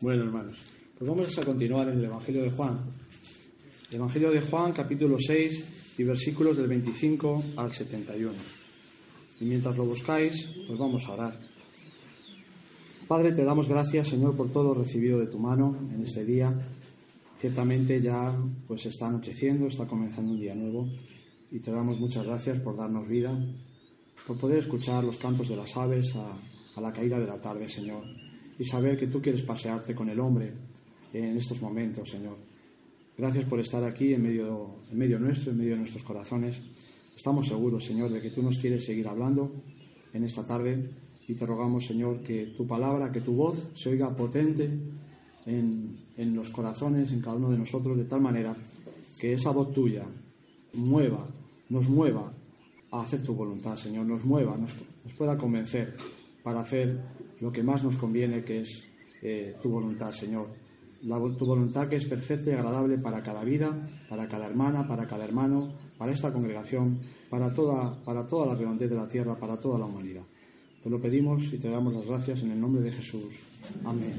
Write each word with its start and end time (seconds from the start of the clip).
Bueno, 0.00 0.22
hermanos, 0.22 0.60
pues 0.96 1.10
vamos 1.10 1.36
a 1.38 1.44
continuar 1.44 1.88
en 1.88 1.98
el 1.98 2.04
Evangelio 2.04 2.44
de 2.44 2.52
Juan. 2.52 2.78
El 3.90 3.96
Evangelio 3.96 4.30
de 4.30 4.40
Juan, 4.42 4.72
capítulo 4.72 5.16
6 5.18 5.64
y 5.98 6.04
versículos 6.04 6.56
del 6.56 6.68
25 6.68 7.42
al 7.56 7.72
71. 7.72 8.32
Y 9.40 9.44
mientras 9.46 9.76
lo 9.76 9.86
buscáis, 9.86 10.50
pues 10.68 10.78
vamos 10.78 11.04
a 11.04 11.14
orar. 11.14 11.40
Padre, 13.08 13.32
te 13.32 13.42
damos 13.42 13.68
gracias, 13.68 14.06
Señor, 14.06 14.36
por 14.36 14.52
todo 14.52 14.72
recibido 14.72 15.18
de 15.18 15.26
tu 15.26 15.40
mano 15.40 15.76
en 15.92 16.00
este 16.04 16.24
día. 16.24 16.54
Ciertamente 17.40 18.00
ya 18.00 18.36
pues 18.68 18.86
está 18.86 19.08
anocheciendo, 19.08 19.66
está 19.66 19.88
comenzando 19.88 20.30
un 20.30 20.38
día 20.38 20.54
nuevo 20.54 20.88
y 21.50 21.58
te 21.58 21.72
damos 21.72 21.98
muchas 21.98 22.24
gracias 22.24 22.60
por 22.60 22.76
darnos 22.76 23.08
vida, 23.08 23.36
por 24.28 24.38
poder 24.38 24.60
escuchar 24.60 25.02
los 25.02 25.16
cantos 25.16 25.48
de 25.48 25.56
las 25.56 25.76
aves 25.76 26.14
a 26.14 26.80
la 26.80 26.92
caída 26.92 27.18
de 27.18 27.26
la 27.26 27.40
tarde, 27.40 27.68
Señor 27.68 28.04
y 28.58 28.64
saber 28.64 28.96
que 28.96 29.06
tú 29.06 29.20
quieres 29.20 29.42
pasearte 29.42 29.94
con 29.94 30.08
el 30.08 30.18
hombre 30.18 30.52
en 31.12 31.36
estos 31.36 31.62
momentos, 31.62 32.10
Señor. 32.10 32.36
Gracias 33.16 33.44
por 33.44 33.60
estar 33.60 33.82
aquí 33.84 34.14
en 34.14 34.22
medio, 34.22 34.76
en 34.90 34.98
medio 34.98 35.18
nuestro, 35.18 35.52
en 35.52 35.58
medio 35.58 35.72
de 35.72 35.78
nuestros 35.78 36.02
corazones. 36.02 36.56
Estamos 37.16 37.48
seguros, 37.48 37.84
Señor, 37.84 38.10
de 38.10 38.20
que 38.20 38.30
tú 38.30 38.42
nos 38.42 38.58
quieres 38.58 38.84
seguir 38.84 39.08
hablando 39.08 39.52
en 40.12 40.24
esta 40.24 40.44
tarde 40.44 40.90
y 41.26 41.34
te 41.34 41.44
rogamos, 41.44 41.84
Señor, 41.84 42.20
que 42.20 42.54
tu 42.56 42.66
palabra, 42.66 43.12
que 43.12 43.20
tu 43.20 43.34
voz 43.34 43.70
se 43.74 43.90
oiga 43.90 44.14
potente 44.14 44.70
en, 45.46 45.98
en 46.16 46.34
los 46.34 46.50
corazones, 46.50 47.12
en 47.12 47.20
cada 47.20 47.36
uno 47.36 47.50
de 47.50 47.58
nosotros, 47.58 47.96
de 47.96 48.04
tal 48.04 48.20
manera 48.20 48.56
que 49.18 49.32
esa 49.32 49.50
voz 49.50 49.72
tuya 49.72 50.04
mueva, 50.74 51.26
nos 51.68 51.88
mueva 51.88 52.32
a 52.90 53.02
hacer 53.02 53.22
tu 53.22 53.34
voluntad, 53.34 53.76
Señor, 53.76 54.06
nos 54.06 54.24
mueva, 54.24 54.56
nos, 54.56 54.74
nos 55.04 55.12
pueda 55.14 55.36
convencer 55.36 55.96
para 56.42 56.60
hacer 56.60 56.98
lo 57.40 57.52
que 57.52 57.62
más 57.62 57.82
nos 57.84 57.96
conviene, 57.96 58.44
que 58.44 58.60
es 58.60 58.84
eh, 59.22 59.56
tu 59.62 59.70
voluntad, 59.70 60.10
Señor. 60.10 60.48
tu 61.00 61.46
voluntad 61.46 61.88
que 61.88 61.96
es 61.96 62.04
perfecta 62.04 62.50
y 62.50 62.54
agradable 62.54 62.98
para 62.98 63.22
cada 63.22 63.44
vida, 63.44 63.76
para 64.08 64.28
cada 64.28 64.46
hermana, 64.46 64.86
para 64.86 65.06
cada 65.06 65.24
hermano, 65.24 65.74
para 65.96 66.12
esta 66.12 66.32
congregación, 66.32 66.98
para 67.30 67.52
toda, 67.52 68.02
para 68.04 68.26
toda 68.26 68.46
la 68.46 68.54
redondez 68.54 68.90
de 68.90 68.96
la 68.96 69.08
tierra, 69.08 69.38
para 69.38 69.56
toda 69.58 69.78
la 69.78 69.86
humanidad. 69.86 70.22
Te 70.82 70.90
lo 70.90 71.00
pedimos 71.00 71.52
y 71.52 71.58
te 71.58 71.68
damos 71.68 71.92
las 71.94 72.06
gracias 72.06 72.42
en 72.42 72.52
el 72.52 72.60
nombre 72.60 72.82
de 72.82 72.92
Jesús. 72.92 73.34
Amén. 73.84 74.14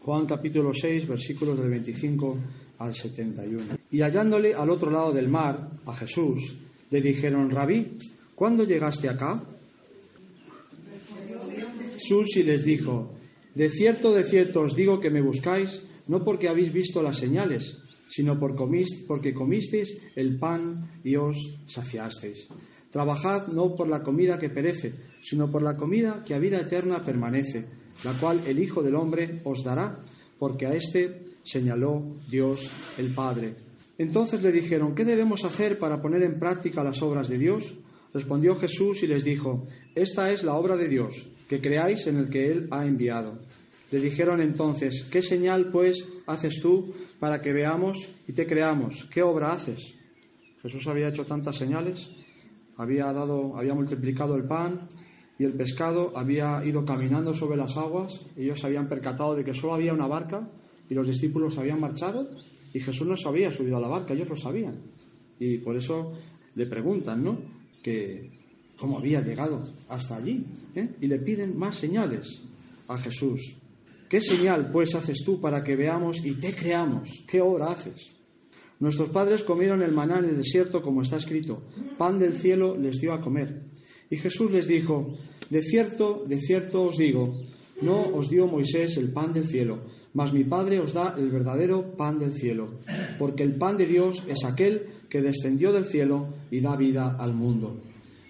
Juan 0.00 0.24
capítulo 0.24 0.72
6, 0.72 1.08
versículos 1.08 1.58
del 1.58 1.68
25 1.68 2.36
al 2.78 2.94
71. 2.94 3.76
Y 3.90 4.00
hallándole 4.00 4.54
al 4.54 4.70
otro 4.70 4.90
lado 4.90 5.12
del 5.12 5.28
mar, 5.28 5.70
a 5.84 5.94
Jesús, 5.94 6.56
le 6.90 7.00
dijeron, 7.00 7.50
Rabí, 7.50 7.98
¿cuándo 8.34 8.64
llegaste 8.64 9.08
acá? 9.08 9.42
Jesús 12.06 12.36
y 12.36 12.44
les 12.44 12.64
dijo, 12.64 13.14
De 13.56 13.68
cierto, 13.68 14.14
de 14.14 14.22
cierto 14.22 14.60
os 14.60 14.76
digo 14.76 15.00
que 15.00 15.10
me 15.10 15.20
buscáis, 15.20 15.82
no 16.06 16.22
porque 16.22 16.48
habéis 16.48 16.72
visto 16.72 17.02
las 17.02 17.18
señales, 17.18 17.78
sino 18.08 18.38
porque 18.38 19.34
comisteis 19.34 19.98
el 20.14 20.38
pan 20.38 21.00
y 21.02 21.16
os 21.16 21.36
saciasteis. 21.66 22.46
Trabajad 22.92 23.48
no 23.48 23.74
por 23.74 23.88
la 23.88 24.04
comida 24.04 24.38
que 24.38 24.50
perece, 24.50 24.94
sino 25.20 25.50
por 25.50 25.62
la 25.62 25.76
comida 25.76 26.22
que 26.24 26.34
a 26.34 26.38
vida 26.38 26.60
eterna 26.60 27.04
permanece, 27.04 27.66
la 28.04 28.12
cual 28.12 28.40
el 28.46 28.60
Hijo 28.60 28.84
del 28.84 28.94
Hombre 28.94 29.40
os 29.42 29.64
dará, 29.64 29.98
porque 30.38 30.66
a 30.66 30.74
éste 30.74 31.24
señaló 31.42 32.18
Dios 32.30 32.70
el 32.98 33.08
Padre. 33.08 33.56
Entonces 33.98 34.44
le 34.44 34.52
dijeron, 34.52 34.94
¿qué 34.94 35.04
debemos 35.04 35.42
hacer 35.42 35.80
para 35.80 36.00
poner 36.00 36.22
en 36.22 36.38
práctica 36.38 36.84
las 36.84 37.02
obras 37.02 37.28
de 37.28 37.38
Dios? 37.38 37.74
Respondió 38.14 38.54
Jesús 38.54 39.02
y 39.02 39.08
les 39.08 39.24
dijo, 39.24 39.66
Esta 39.96 40.30
es 40.30 40.44
la 40.44 40.54
obra 40.54 40.76
de 40.76 40.86
Dios 40.86 41.26
que 41.48 41.60
creáis 41.60 42.06
en 42.06 42.16
el 42.16 42.28
que 42.28 42.50
Él 42.50 42.68
ha 42.70 42.84
enviado. 42.84 43.38
Le 43.90 44.00
dijeron 44.00 44.40
entonces, 44.40 45.06
¿qué 45.10 45.22
señal 45.22 45.70
pues 45.70 46.04
haces 46.26 46.60
tú 46.60 46.92
para 47.20 47.40
que 47.40 47.52
veamos 47.52 47.96
y 48.26 48.32
te 48.32 48.46
creamos? 48.46 49.06
¿Qué 49.12 49.22
obra 49.22 49.52
haces? 49.52 49.94
Jesús 50.60 50.86
había 50.88 51.08
hecho 51.08 51.24
tantas 51.24 51.56
señales, 51.56 52.08
había 52.76 53.12
dado, 53.12 53.56
había 53.56 53.74
multiplicado 53.74 54.34
el 54.34 54.44
pan 54.44 54.88
y 55.38 55.44
el 55.44 55.52
pescado, 55.52 56.12
había 56.16 56.64
ido 56.64 56.84
caminando 56.84 57.32
sobre 57.32 57.56
las 57.56 57.76
aguas, 57.76 58.26
ellos 58.36 58.58
se 58.58 58.66
habían 58.66 58.88
percatado 58.88 59.36
de 59.36 59.44
que 59.44 59.54
solo 59.54 59.74
había 59.74 59.92
una 59.92 60.08
barca 60.08 60.48
y 60.90 60.94
los 60.94 61.06
discípulos 61.06 61.56
habían 61.58 61.80
marchado 61.80 62.28
y 62.72 62.80
Jesús 62.80 63.06
no 63.06 63.16
se 63.16 63.28
había 63.28 63.52
subido 63.52 63.76
a 63.76 63.80
la 63.80 63.88
barca, 63.88 64.14
ellos 64.14 64.28
lo 64.28 64.36
sabían. 64.36 64.74
Y 65.38 65.58
por 65.58 65.76
eso 65.76 66.12
le 66.56 66.66
preguntan, 66.66 67.22
¿no? 67.22 67.38
Que 67.82 68.35
cómo 68.78 68.98
había 68.98 69.20
llegado 69.20 69.62
hasta 69.88 70.16
allí. 70.16 70.44
¿eh? 70.74 70.88
Y 71.00 71.06
le 71.06 71.18
piden 71.18 71.58
más 71.58 71.76
señales 71.76 72.40
a 72.88 72.98
Jesús. 72.98 73.40
¿Qué 74.08 74.20
señal 74.20 74.70
pues 74.70 74.94
haces 74.94 75.18
tú 75.24 75.40
para 75.40 75.64
que 75.64 75.76
veamos 75.76 76.18
y 76.24 76.34
te 76.34 76.54
creamos? 76.54 77.08
¿Qué 77.26 77.40
obra 77.40 77.72
haces? 77.72 78.12
Nuestros 78.78 79.08
padres 79.10 79.42
comieron 79.42 79.82
el 79.82 79.92
maná 79.92 80.18
en 80.18 80.26
el 80.26 80.36
desierto 80.36 80.82
como 80.82 81.02
está 81.02 81.16
escrito. 81.16 81.62
Pan 81.96 82.18
del 82.18 82.34
cielo 82.34 82.76
les 82.76 83.00
dio 83.00 83.12
a 83.12 83.20
comer. 83.20 83.62
Y 84.10 84.16
Jesús 84.16 84.50
les 84.50 84.68
dijo, 84.68 85.16
de 85.50 85.62
cierto, 85.62 86.24
de 86.26 86.38
cierto 86.38 86.84
os 86.84 86.96
digo, 86.96 87.34
no 87.82 88.00
os 88.00 88.28
dio 88.28 88.46
Moisés 88.46 88.96
el 88.96 89.12
pan 89.12 89.32
del 89.32 89.46
cielo, 89.46 89.80
mas 90.14 90.32
mi 90.32 90.44
Padre 90.44 90.78
os 90.80 90.92
da 90.92 91.14
el 91.18 91.30
verdadero 91.30 91.96
pan 91.96 92.18
del 92.18 92.32
cielo, 92.32 92.80
porque 93.18 93.42
el 93.42 93.56
pan 93.56 93.76
de 93.76 93.86
Dios 93.86 94.22
es 94.28 94.44
aquel 94.44 94.86
que 95.08 95.20
descendió 95.20 95.72
del 95.72 95.86
cielo 95.86 96.28
y 96.50 96.60
da 96.60 96.76
vida 96.76 97.16
al 97.18 97.34
mundo. 97.34 97.80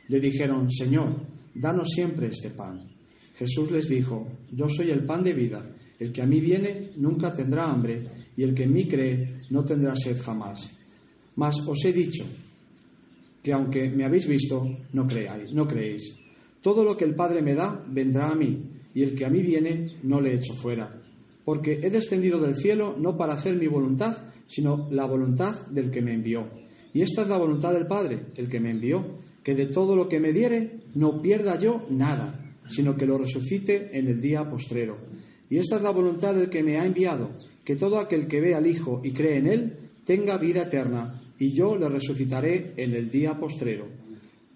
Le 0.09 0.21
dijeron, 0.21 0.71
Señor, 0.71 1.15
danos 1.55 1.89
siempre 1.91 2.28
este 2.28 2.50
pan. 2.50 2.97
Jesús 3.39 3.71
les 3.71 3.89
dijo, 3.89 4.27
Yo 4.53 4.69
soy 4.69 4.91
el 4.91 5.05
pan 5.05 5.22
de 5.22 5.33
vida, 5.33 5.65
el 5.99 6.12
que 6.12 6.22
a 6.22 6.27
mí 6.27 6.41
viene 6.41 6.91
nunca 6.97 7.33
tendrá 7.33 7.71
hambre, 7.71 8.03
y 8.37 8.43
el 8.43 8.55
que 8.55 8.65
en 8.65 8.72
mí 8.72 8.87
cree 8.87 9.37
no 9.50 9.65
tendrá 9.65 9.94
sed 9.97 10.21
jamás. 10.22 10.71
Mas 11.37 11.56
os 11.67 11.84
he 11.84 11.93
dicho 11.93 12.25
que 13.43 13.53
aunque 13.53 13.89
me 13.91 14.05
habéis 14.05 14.27
visto, 14.27 14.67
no 14.93 15.06
creáis, 15.06 15.53
no 15.53 15.67
creéis. 15.67 16.15
Todo 16.62 16.84
lo 16.84 16.97
que 16.97 17.05
el 17.05 17.15
Padre 17.15 17.43
me 17.43 17.55
da 17.55 17.84
vendrá 17.88 18.31
a 18.31 18.34
mí, 18.34 18.71
y 18.94 19.03
el 19.03 19.15
que 19.15 19.25
a 19.25 19.31
mí 19.31 19.43
viene 19.43 19.97
no 20.03 20.21
le 20.21 20.34
echo 20.34 20.55
fuera. 20.55 21.03
Porque 21.44 21.81
he 21.83 21.91
descendido 21.91 22.41
del 22.41 22.56
cielo 22.56 22.97
no 22.99 23.17
para 23.17 23.34
hacer 23.34 23.55
mi 23.56 23.67
voluntad, 23.67 24.17
sino 24.49 24.88
la 24.91 25.05
voluntad 25.05 25.67
del 25.69 25.91
que 25.91 26.03
me 26.03 26.15
envió. 26.15 26.49
Y 26.93 27.03
esta 27.03 27.23
es 27.23 27.28
la 27.28 27.37
voluntad 27.37 27.73
del 27.73 27.87
Padre, 27.87 28.27
el 28.37 28.49
que 28.49 28.59
me 28.59 28.71
envió 28.71 29.19
que 29.46 29.54
de 29.54 29.66
todo 29.66 29.94
lo 29.94 30.08
que 30.08 30.18
me 30.18 30.32
diere 30.32 30.72
no 30.96 31.22
pierda 31.22 31.56
yo 31.56 31.86
nada, 31.88 32.52
sino 32.68 32.96
que 32.96 33.06
lo 33.06 33.16
resucite 33.16 33.96
en 33.96 34.08
el 34.08 34.20
día 34.20 34.50
postrero. 34.50 34.98
Y 35.48 35.58
esta 35.58 35.76
es 35.76 35.82
la 35.82 35.92
voluntad 35.92 36.34
del 36.34 36.50
que 36.50 36.64
me 36.64 36.78
ha 36.78 36.84
enviado, 36.84 37.30
que 37.64 37.76
todo 37.76 38.00
aquel 38.00 38.26
que 38.26 38.40
ve 38.40 38.56
al 38.56 38.66
Hijo 38.66 39.00
y 39.04 39.12
cree 39.12 39.36
en 39.36 39.46
Él 39.46 39.76
tenga 40.04 40.36
vida 40.36 40.62
eterna, 40.62 41.22
y 41.38 41.56
yo 41.56 41.76
le 41.76 41.88
resucitaré 41.88 42.72
en 42.76 42.94
el 42.94 43.08
día 43.08 43.38
postrero. 43.38 43.86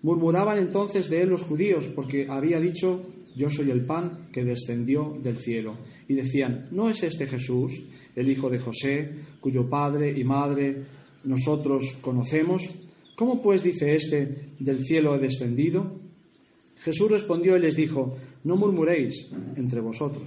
Murmuraban 0.02 0.58
entonces 0.58 1.08
de 1.08 1.22
él 1.22 1.28
los 1.28 1.44
judíos, 1.44 1.86
porque 1.94 2.26
había 2.28 2.58
dicho, 2.58 3.00
yo 3.36 3.48
soy 3.48 3.70
el 3.70 3.84
pan 3.84 4.26
que 4.32 4.44
descendió 4.44 5.16
del 5.22 5.36
cielo. 5.36 5.76
Y 6.08 6.14
decían, 6.14 6.66
¿no 6.72 6.90
es 6.90 7.04
este 7.04 7.28
Jesús, 7.28 7.80
el 8.16 8.28
hijo 8.28 8.50
de 8.50 8.58
José, 8.58 9.08
cuyo 9.40 9.70
padre 9.70 10.18
y 10.18 10.24
madre 10.24 10.84
nosotros 11.22 11.96
conocemos? 12.00 12.62
¿Cómo 13.20 13.42
pues 13.42 13.62
dice 13.62 13.94
éste, 13.94 14.46
del 14.60 14.82
cielo 14.82 15.14
he 15.14 15.18
descendido? 15.18 16.00
Jesús 16.78 17.10
respondió 17.10 17.54
y 17.54 17.60
les 17.60 17.76
dijo, 17.76 18.16
no 18.44 18.56
murmuréis 18.56 19.28
entre 19.56 19.82
vosotros. 19.82 20.26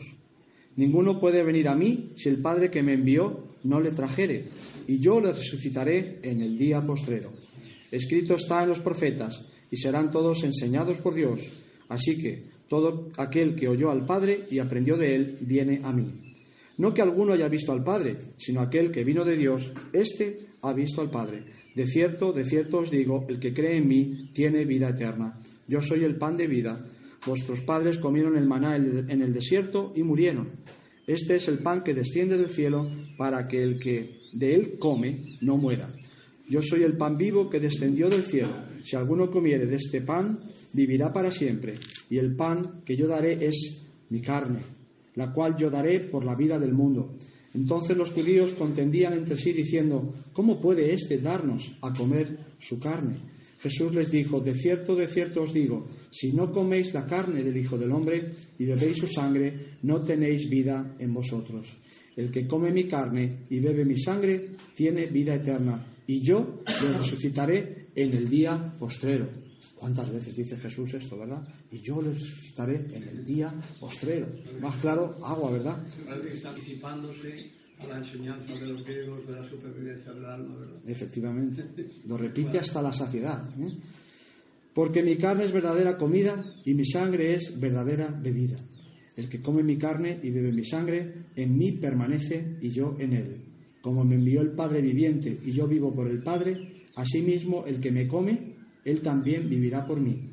Ninguno 0.76 1.20
puede 1.20 1.42
venir 1.42 1.70
a 1.70 1.76
mí 1.76 2.12
si 2.16 2.30
el 2.30 2.40
Padre 2.40 2.70
que 2.70 2.84
me 2.84 2.94
envió 2.94 3.46
no 3.64 3.82
le 3.82 3.90
trajere, 3.90 4.44
y 4.88 5.00
yo 5.00 5.20
le 5.20 5.34
resucitaré 5.34 6.20
en 6.22 6.44
el 6.44 6.56
día 6.56 6.82
postrero. 6.82 7.32
Escrito 7.90 8.36
está 8.36 8.62
en 8.62 8.70
los 8.70 8.80
profetas, 8.80 9.44
y 9.72 9.78
serán 9.78 10.12
todos 10.12 10.44
enseñados 10.44 11.00
por 11.00 11.16
Dios. 11.16 11.42
Así 11.90 12.16
que 12.22 12.44
todo 12.68 13.10
aquel 13.18 13.56
que 13.56 13.70
oyó 13.70 13.90
al 13.90 14.06
Padre 14.06 14.42
y 14.52 14.60
aprendió 14.60 14.98
de 14.98 15.16
él, 15.16 15.38
viene 15.42 15.82
a 15.84 15.92
mí. 15.92 16.36
No 16.78 16.94
que 16.94 17.02
alguno 17.02 17.34
haya 17.34 17.48
visto 17.48 17.72
al 17.72 17.84
Padre, 17.84 18.18
sino 18.38 18.62
aquel 18.62 18.92
que 18.92 19.04
vino 19.04 19.26
de 19.26 19.36
Dios, 19.36 19.72
éste 19.94 20.38
ha 20.62 20.74
visto 20.74 21.02
al 21.02 21.10
Padre. 21.10 21.63
De 21.76 21.88
cierto, 21.88 22.34
de 22.34 22.46
cierto 22.46 22.80
os 22.80 22.92
digo, 22.92 23.26
el 23.30 23.40
que 23.40 23.54
cree 23.54 23.78
en 23.78 23.88
mí 23.88 24.30
tiene 24.34 24.66
vida 24.66 24.90
eterna. 24.90 25.40
Yo 25.68 25.82
soy 25.82 26.04
el 26.04 26.18
pan 26.18 26.38
de 26.38 26.48
vida. 26.48 26.86
Vuestros 27.26 27.62
padres 27.62 27.98
comieron 27.98 28.38
el 28.38 28.48
maná 28.48 28.76
en 28.76 29.22
el 29.22 29.34
desierto 29.34 29.94
y 29.96 30.04
murieron. 30.04 30.50
Este 31.08 31.36
es 31.36 31.48
el 31.48 31.60
pan 31.60 31.84
que 31.84 31.94
desciende 31.94 32.38
del 32.38 32.50
cielo 32.50 32.88
para 33.18 33.48
que 33.48 33.64
el 33.64 33.80
que 33.80 34.22
de 34.34 34.56
él 34.56 34.74
come 34.80 35.24
no 35.42 35.58
muera. 35.58 35.90
Yo 36.48 36.62
soy 36.62 36.84
el 36.84 36.98
pan 36.98 37.18
vivo 37.18 37.50
que 37.50 37.60
descendió 37.60 38.10
del 38.10 38.24
cielo. 38.24 38.54
Si 38.84 38.96
alguno 38.96 39.32
comiere 39.32 39.66
de 39.66 39.76
este 39.78 40.02
pan, 40.02 40.40
vivirá 40.74 41.12
para 41.12 41.32
siempre. 41.32 41.76
Y 42.10 42.18
el 42.18 42.36
pan 42.36 42.82
que 42.86 42.96
yo 42.96 43.08
daré 43.08 43.46
es 43.46 43.82
mi 44.10 44.22
carne, 44.22 44.60
la 45.16 45.32
cual 45.32 45.56
yo 45.58 45.70
daré 45.70 46.02
por 46.02 46.26
la 46.26 46.36
vida 46.36 46.60
del 46.60 46.74
mundo. 46.74 47.16
Entonces 47.54 47.96
los 47.96 48.12
judíos 48.12 48.54
contendían 48.54 49.14
entre 49.14 49.38
sí 49.38 49.54
diciendo, 49.54 50.14
¿cómo 50.34 50.60
puede 50.60 50.94
éste 50.94 51.20
darnos 51.20 51.72
a 51.82 51.94
comer 51.94 52.38
su 52.60 52.80
carne? 52.80 53.18
Jesús 53.62 53.94
les 53.94 54.12
dijo, 54.12 54.42
de 54.42 54.56
cierto, 54.56 54.96
de 54.96 55.08
cierto 55.08 55.44
os 55.44 55.54
digo, 55.54 55.86
si 56.12 56.34
no 56.34 56.52
coméis 56.52 56.94
la 56.94 57.06
carne 57.06 57.44
del 57.44 57.56
Hijo 57.56 57.78
del 57.78 57.92
Hombre 57.92 58.34
y 58.60 58.66
bebéis 58.66 58.98
su 58.98 59.08
sangre, 59.08 59.78
no 59.84 60.02
tenéis 60.02 60.50
vida 60.50 60.96
en 61.00 61.14
vosotros. 61.14 61.72
El 62.16 62.30
que 62.30 62.46
come 62.46 62.72
mi 62.72 62.84
carne 62.86 63.46
y 63.50 63.60
bebe 63.60 63.86
mi 63.86 63.98
sangre 63.98 64.50
tiene 64.76 65.06
vida 65.06 65.36
eterna, 65.36 65.86
y 66.06 66.22
yo 66.22 66.64
le 66.66 66.98
resucitaré 66.98 67.88
en 67.96 68.14
el 68.14 68.30
día 68.30 68.76
postrero. 68.78 69.43
¿Cuántas 69.76 70.12
veces 70.12 70.36
dice 70.36 70.58
Jesús 70.58 70.94
esto, 70.94 71.18
verdad? 71.18 71.46
Y 71.72 71.80
yo 71.80 72.02
le 72.02 72.14
resucitaré 72.14 72.76
en 72.94 73.04
el 73.04 73.26
día 73.26 73.54
postrero. 73.80 74.28
Más 74.62 74.76
claro, 74.78 75.16
agua, 75.24 75.52
¿verdad? 75.52 75.86
Está 76.32 76.50
anticipándose 76.50 77.52
a 77.80 77.88
la 77.88 77.98
enseñanza 77.98 78.54
de 78.54 78.66
los 78.66 78.84
griegos 78.86 79.28
de 79.28 79.34
la 79.34 79.50
supervivencia 79.50 80.14
del 80.14 80.26
alma, 80.26 80.56
¿verdad? 80.58 80.78
Efectivamente. 80.88 81.66
Lo 82.08 82.18
repite 82.18 82.60
hasta 82.60 82.82
la 82.82 82.94
saciedad. 82.94 83.50
¿eh? 83.60 83.78
Porque 84.74 85.04
mi 85.04 85.18
carne 85.18 85.46
es 85.46 85.52
verdadera 85.52 85.98
comida 85.98 86.44
y 86.66 86.74
mi 86.74 86.86
sangre 86.86 87.36
es 87.36 87.60
verdadera 87.60 88.08
bebida. 88.08 88.56
El 89.16 89.30
que 89.30 89.42
come 89.42 89.62
mi 89.62 89.78
carne 89.78 90.20
y 90.24 90.32
bebe 90.32 90.52
mi 90.52 90.66
sangre, 90.66 91.26
en 91.36 91.58
mí 91.58 91.74
permanece 91.74 92.58
y 92.62 92.70
yo 92.70 92.96
en 93.00 93.14
él. 93.14 93.42
Como 93.82 94.04
me 94.04 94.16
envió 94.16 94.42
el 94.42 94.52
Padre 94.52 94.82
viviente 94.82 95.40
y 95.44 95.52
yo 95.52 95.68
vivo 95.68 95.94
por 95.94 96.08
el 96.08 96.24
Padre, 96.24 96.88
asimismo 96.96 97.66
el 97.68 97.80
que 97.80 97.92
me 97.92 98.08
come, 98.08 98.56
él 98.86 99.02
también 99.02 99.50
vivirá 99.50 99.86
por 99.86 100.00
mí. 100.00 100.30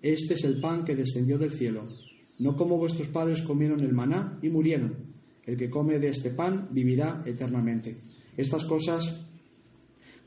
Este 0.00 0.34
es 0.34 0.44
el 0.44 0.60
pan 0.60 0.84
que 0.84 0.96
descendió 0.96 1.38
del 1.38 1.52
cielo. 1.52 1.84
No 2.38 2.56
como 2.56 2.76
vuestros 2.76 3.08
padres 3.08 3.42
comieron 3.42 3.80
el 3.80 3.92
maná 3.92 4.38
y 4.42 4.48
murieron. 4.48 4.96
El 5.46 5.56
que 5.56 5.70
come 5.70 5.98
de 5.98 6.08
este 6.08 6.30
pan 6.30 6.68
vivirá 6.70 7.22
eternamente. 7.26 7.96
Estas 8.36 8.64
cosas 8.64 9.14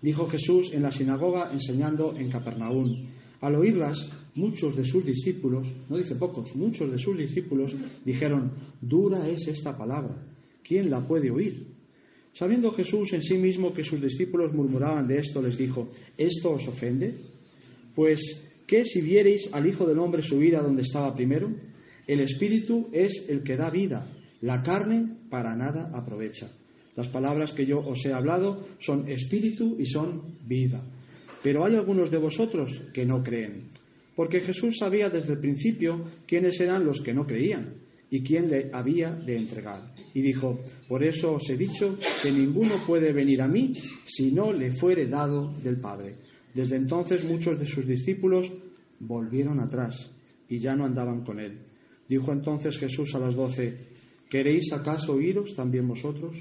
dijo 0.02 0.28
Jesús 0.28 0.72
en 0.74 0.84
la 0.84 0.92
sinagoga 0.92 1.50
enseñando 1.52 2.14
en 2.16 2.30
Capernaum. 2.30 3.08
Al 3.42 3.56
oírlas, 3.56 4.10
muchos 4.36 4.76
de 4.76 4.84
sus 4.84 5.06
discípulos, 5.06 5.68
no 5.90 5.98
dice 5.98 6.16
pocos, 6.16 6.56
muchos 6.56 6.92
de 6.92 6.98
sus 6.98 7.18
discípulos 7.18 7.74
dijeron, 8.04 8.52
dura 8.82 9.28
es 9.28 9.48
esta 9.48 9.78
palabra, 9.78 10.16
¿quién 10.64 10.90
la 10.90 11.06
puede 11.06 11.32
oír? 11.32 11.68
Sabiendo 12.34 12.72
Jesús 12.72 13.14
en 13.14 13.22
sí 13.22 13.38
mismo 13.38 13.74
que 13.74 13.84
sus 13.84 14.02
discípulos 14.02 14.54
murmuraban 14.54 15.08
de 15.08 15.20
esto, 15.20 15.42
les 15.42 15.58
dijo, 15.58 15.90
¿esto 16.18 16.52
os 16.52 16.68
ofende? 16.68 17.16
Pues, 17.96 18.20
¿qué 18.68 18.84
si 18.84 19.02
viereis 19.02 19.50
al 19.54 19.68
Hijo 19.68 19.86
del 19.86 20.00
Hombre 20.00 20.22
subir 20.22 20.56
a 20.56 20.62
donde 20.62 20.84
estaba 20.84 21.16
primero? 21.16 21.50
El 22.06 22.20
Espíritu 22.20 22.90
es 22.92 23.26
el 23.30 23.42
que 23.42 23.58
da 23.58 23.70
vida, 23.70 24.06
la 24.42 24.62
carne 24.62 25.08
para 25.30 25.56
nada 25.56 25.90
aprovecha. 25.94 26.52
Las 26.96 27.10
palabras 27.10 27.52
que 27.52 27.66
yo 27.66 27.80
os 27.80 28.06
he 28.06 28.14
hablado 28.14 28.68
son 28.80 29.10
espíritu 29.10 29.76
y 29.80 29.86
son 29.86 30.38
vida. 30.46 30.82
Pero 31.44 31.66
hay 31.66 31.76
algunos 31.76 32.10
de 32.10 32.18
vosotros 32.18 32.84
que 32.94 33.06
no 33.06 33.22
creen. 33.24 33.68
Porque 34.16 34.40
Jesús 34.40 34.78
sabía 34.80 35.10
desde 35.10 35.34
el 35.34 35.40
principio 35.40 36.00
quiénes 36.26 36.60
eran 36.62 36.86
los 36.86 37.02
que 37.02 37.14
no 37.14 37.26
creían 37.26 37.74
y 38.10 38.24
quién 38.24 38.50
le 38.50 38.70
había 38.72 39.12
de 39.12 39.36
entregar. 39.36 39.94
Y 40.14 40.22
dijo, 40.22 40.62
por 40.88 41.04
eso 41.04 41.34
os 41.34 41.50
he 41.50 41.58
dicho 41.58 41.98
que 42.24 42.32
ninguno 42.32 42.86
puede 42.88 43.12
venir 43.12 43.42
a 43.42 43.48
mí 43.48 43.74
si 44.06 44.32
no 44.32 44.54
le 44.54 44.72
fuere 44.72 45.08
dado 45.08 45.54
del 45.62 45.82
Padre. 45.82 46.16
Desde 46.56 46.78
entonces 46.78 47.26
muchos 47.26 47.60
de 47.60 47.66
sus 47.66 47.86
discípulos 47.86 48.52
volvieron 49.00 49.60
atrás 49.60 50.10
y 50.48 50.58
ya 50.58 50.74
no 50.74 50.86
andaban 50.86 51.26
con 51.26 51.42
él. 51.42 51.60
Dijo 52.08 52.32
entonces 52.32 52.78
Jesús 52.78 53.14
a 53.14 53.20
las 53.20 53.36
doce, 53.36 53.78
¿queréis 54.30 54.72
acaso 54.72 55.20
iros 55.20 55.54
también 55.54 55.86
vosotros? 55.86 56.38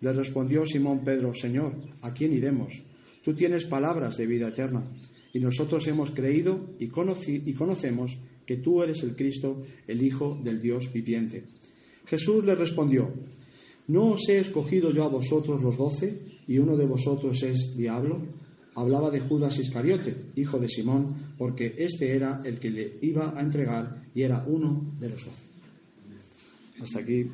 Le 0.00 0.12
respondió 0.14 0.64
Simón 0.64 1.04
Pedro, 1.04 1.34
Señor, 1.34 1.74
¿a 2.00 2.14
quién 2.14 2.32
iremos? 2.32 2.82
Tú 3.22 3.34
tienes 3.34 3.64
palabras 3.64 4.16
de 4.16 4.26
vida 4.26 4.48
eterna, 4.48 4.84
y 5.34 5.40
nosotros 5.40 5.86
hemos 5.86 6.12
creído 6.12 6.70
y, 6.78 6.86
y 6.86 7.52
conocemos 7.52 8.18
que 8.46 8.56
tú 8.56 8.82
eres 8.82 9.02
el 9.02 9.14
Cristo, 9.14 9.62
el 9.86 10.02
Hijo 10.02 10.40
del 10.42 10.62
Dios 10.62 10.90
viviente. 10.90 11.44
Jesús 12.06 12.42
le 12.42 12.54
respondió, 12.54 13.12
¿no 13.88 14.12
os 14.12 14.26
he 14.30 14.38
escogido 14.38 14.90
yo 14.92 15.04
a 15.04 15.08
vosotros 15.08 15.60
los 15.60 15.76
doce, 15.76 16.18
y 16.48 16.58
uno 16.58 16.74
de 16.76 16.86
vosotros 16.86 17.42
es 17.42 17.76
diablo? 17.76 18.39
Hablaba 18.74 19.10
de 19.10 19.20
Judas 19.20 19.58
Iscariote, 19.58 20.16
hijo 20.36 20.58
de 20.58 20.68
Simón, 20.68 21.34
porque 21.36 21.74
este 21.78 22.14
era 22.14 22.40
el 22.44 22.58
que 22.58 22.70
le 22.70 22.98
iba 23.02 23.36
a 23.36 23.42
entregar 23.42 24.02
y 24.14 24.22
era 24.22 24.44
uno 24.46 24.92
de 24.98 25.10
los 25.10 25.24
doce. 25.24 25.44
Hasta 26.80 27.00
aquí 27.00 27.26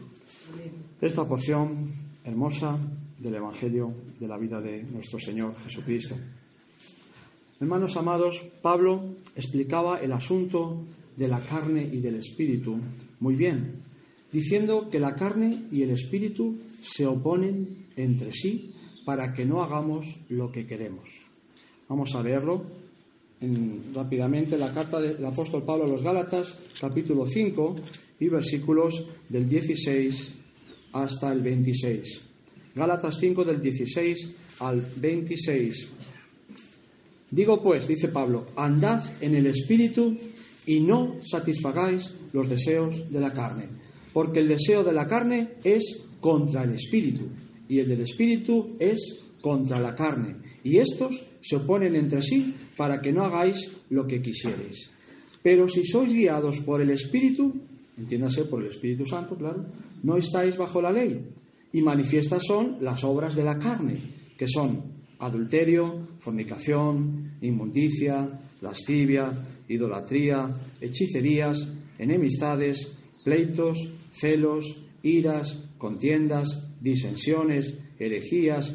esta 1.00 1.28
porción 1.28 1.92
hermosa 2.24 2.78
del 3.18 3.34
Evangelio 3.34 3.94
de 4.18 4.26
la 4.26 4.38
vida 4.38 4.60
de 4.60 4.82
nuestro 4.82 5.18
Señor 5.18 5.54
Jesucristo. 5.64 6.16
Hermanos 7.60 7.96
amados, 7.96 8.40
Pablo 8.60 9.16
explicaba 9.34 10.00
el 10.00 10.12
asunto 10.12 10.84
de 11.16 11.28
la 11.28 11.40
carne 11.40 11.88
y 11.90 12.00
del 12.00 12.16
espíritu 12.16 12.78
muy 13.20 13.34
bien, 13.34 13.82
diciendo 14.32 14.90
que 14.90 15.00
la 15.00 15.14
carne 15.14 15.64
y 15.70 15.82
el 15.82 15.90
espíritu 15.90 16.58
se 16.82 17.06
oponen 17.06 17.86
entre 17.96 18.32
sí 18.32 18.74
para 19.04 19.32
que 19.32 19.46
no 19.46 19.62
hagamos 19.62 20.18
lo 20.28 20.50
que 20.52 20.66
queremos. 20.66 21.25
Vamos 21.88 22.14
a 22.16 22.22
leerlo 22.22 22.64
en, 23.40 23.92
rápidamente 23.94 24.58
la 24.58 24.72
carta 24.72 25.00
del 25.00 25.24
apóstol 25.24 25.62
Pablo 25.62 25.84
a 25.84 25.88
los 25.88 26.02
Gálatas, 26.02 26.54
capítulo 26.80 27.26
5 27.26 27.76
y 28.18 28.28
versículos 28.28 29.04
del 29.28 29.48
16 29.48 30.32
hasta 30.92 31.32
el 31.32 31.42
26. 31.42 32.20
Gálatas 32.74 33.18
5 33.20 33.44
del 33.44 33.62
16 33.62 34.28
al 34.60 34.84
26. 34.96 35.88
Digo 37.30 37.62
pues, 37.62 37.86
dice 37.86 38.08
Pablo, 38.08 38.46
andad 38.56 39.04
en 39.20 39.36
el 39.36 39.46
espíritu 39.46 40.16
y 40.66 40.80
no 40.80 41.16
satisfagáis 41.22 42.14
los 42.32 42.48
deseos 42.48 43.10
de 43.12 43.20
la 43.20 43.32
carne, 43.32 43.68
porque 44.12 44.40
el 44.40 44.48
deseo 44.48 44.82
de 44.82 44.92
la 44.92 45.06
carne 45.06 45.54
es 45.62 46.00
contra 46.20 46.64
el 46.64 46.74
espíritu 46.74 47.28
y 47.68 47.78
el 47.78 47.88
del 47.88 48.00
espíritu 48.00 48.76
es 48.80 49.25
contra 49.46 49.78
la 49.78 49.94
carne, 49.94 50.34
y 50.64 50.78
estos 50.78 51.24
se 51.40 51.54
oponen 51.54 51.94
entre 51.94 52.20
sí 52.20 52.52
para 52.76 53.00
que 53.00 53.12
no 53.12 53.22
hagáis 53.22 53.70
lo 53.90 54.04
que 54.04 54.20
quisierais. 54.20 54.90
Pero 55.40 55.68
si 55.68 55.86
sois 55.86 56.12
guiados 56.12 56.58
por 56.66 56.82
el 56.82 56.90
espíritu, 56.90 57.54
entiéndase 57.96 58.46
por 58.46 58.60
el 58.60 58.70
Espíritu 58.70 59.06
Santo, 59.06 59.36
claro, 59.36 59.64
no 60.02 60.16
estáis 60.16 60.56
bajo 60.56 60.82
la 60.82 60.90
ley. 60.90 61.30
Y 61.70 61.80
manifiestas 61.80 62.42
son 62.44 62.78
las 62.80 63.04
obras 63.04 63.36
de 63.36 63.44
la 63.44 63.56
carne, 63.56 63.94
que 64.36 64.48
son 64.48 64.82
adulterio, 65.20 66.08
fornicación, 66.18 67.36
inmundicia, 67.40 68.26
lascivia, 68.60 69.30
idolatría, 69.68 70.50
hechicerías, 70.80 71.68
enemistades, 72.00 72.84
pleitos, 73.22 73.78
celos, 74.10 74.64
iras, 75.04 75.56
contiendas, 75.78 76.48
disensiones, 76.80 77.78
herejías, 78.00 78.74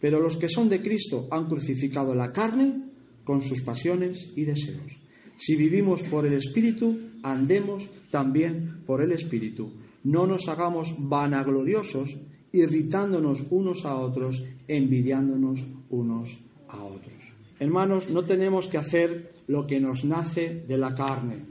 Pero 0.00 0.20
los 0.20 0.36
que 0.36 0.48
son 0.48 0.68
de 0.68 0.80
Cristo 0.80 1.26
han 1.30 1.46
crucificado 1.46 2.14
la 2.14 2.32
carne 2.32 2.84
con 3.24 3.42
sus 3.42 3.62
pasiones 3.62 4.30
y 4.36 4.44
deseos. 4.44 4.96
Si 5.38 5.54
vivimos 5.54 6.02
por 6.02 6.26
el 6.26 6.34
Espíritu, 6.34 6.98
andemos 7.22 7.88
también 8.10 8.82
por 8.86 9.02
el 9.02 9.12
Espíritu. 9.12 9.70
No 10.04 10.26
nos 10.26 10.48
hagamos 10.48 10.94
vanagloriosos, 10.98 12.16
irritándonos 12.52 13.44
unos 13.50 13.84
a 13.84 13.96
otros, 13.96 14.42
envidiándonos 14.66 15.60
unos 15.90 16.38
a 16.68 16.82
otros. 16.82 17.14
Hermanos, 17.60 18.10
no 18.10 18.24
tenemos 18.24 18.66
que 18.68 18.78
hacer 18.78 19.32
lo 19.48 19.66
que 19.66 19.80
nos 19.80 20.04
nace 20.04 20.64
de 20.66 20.78
la 20.78 20.94
carne. 20.94 21.44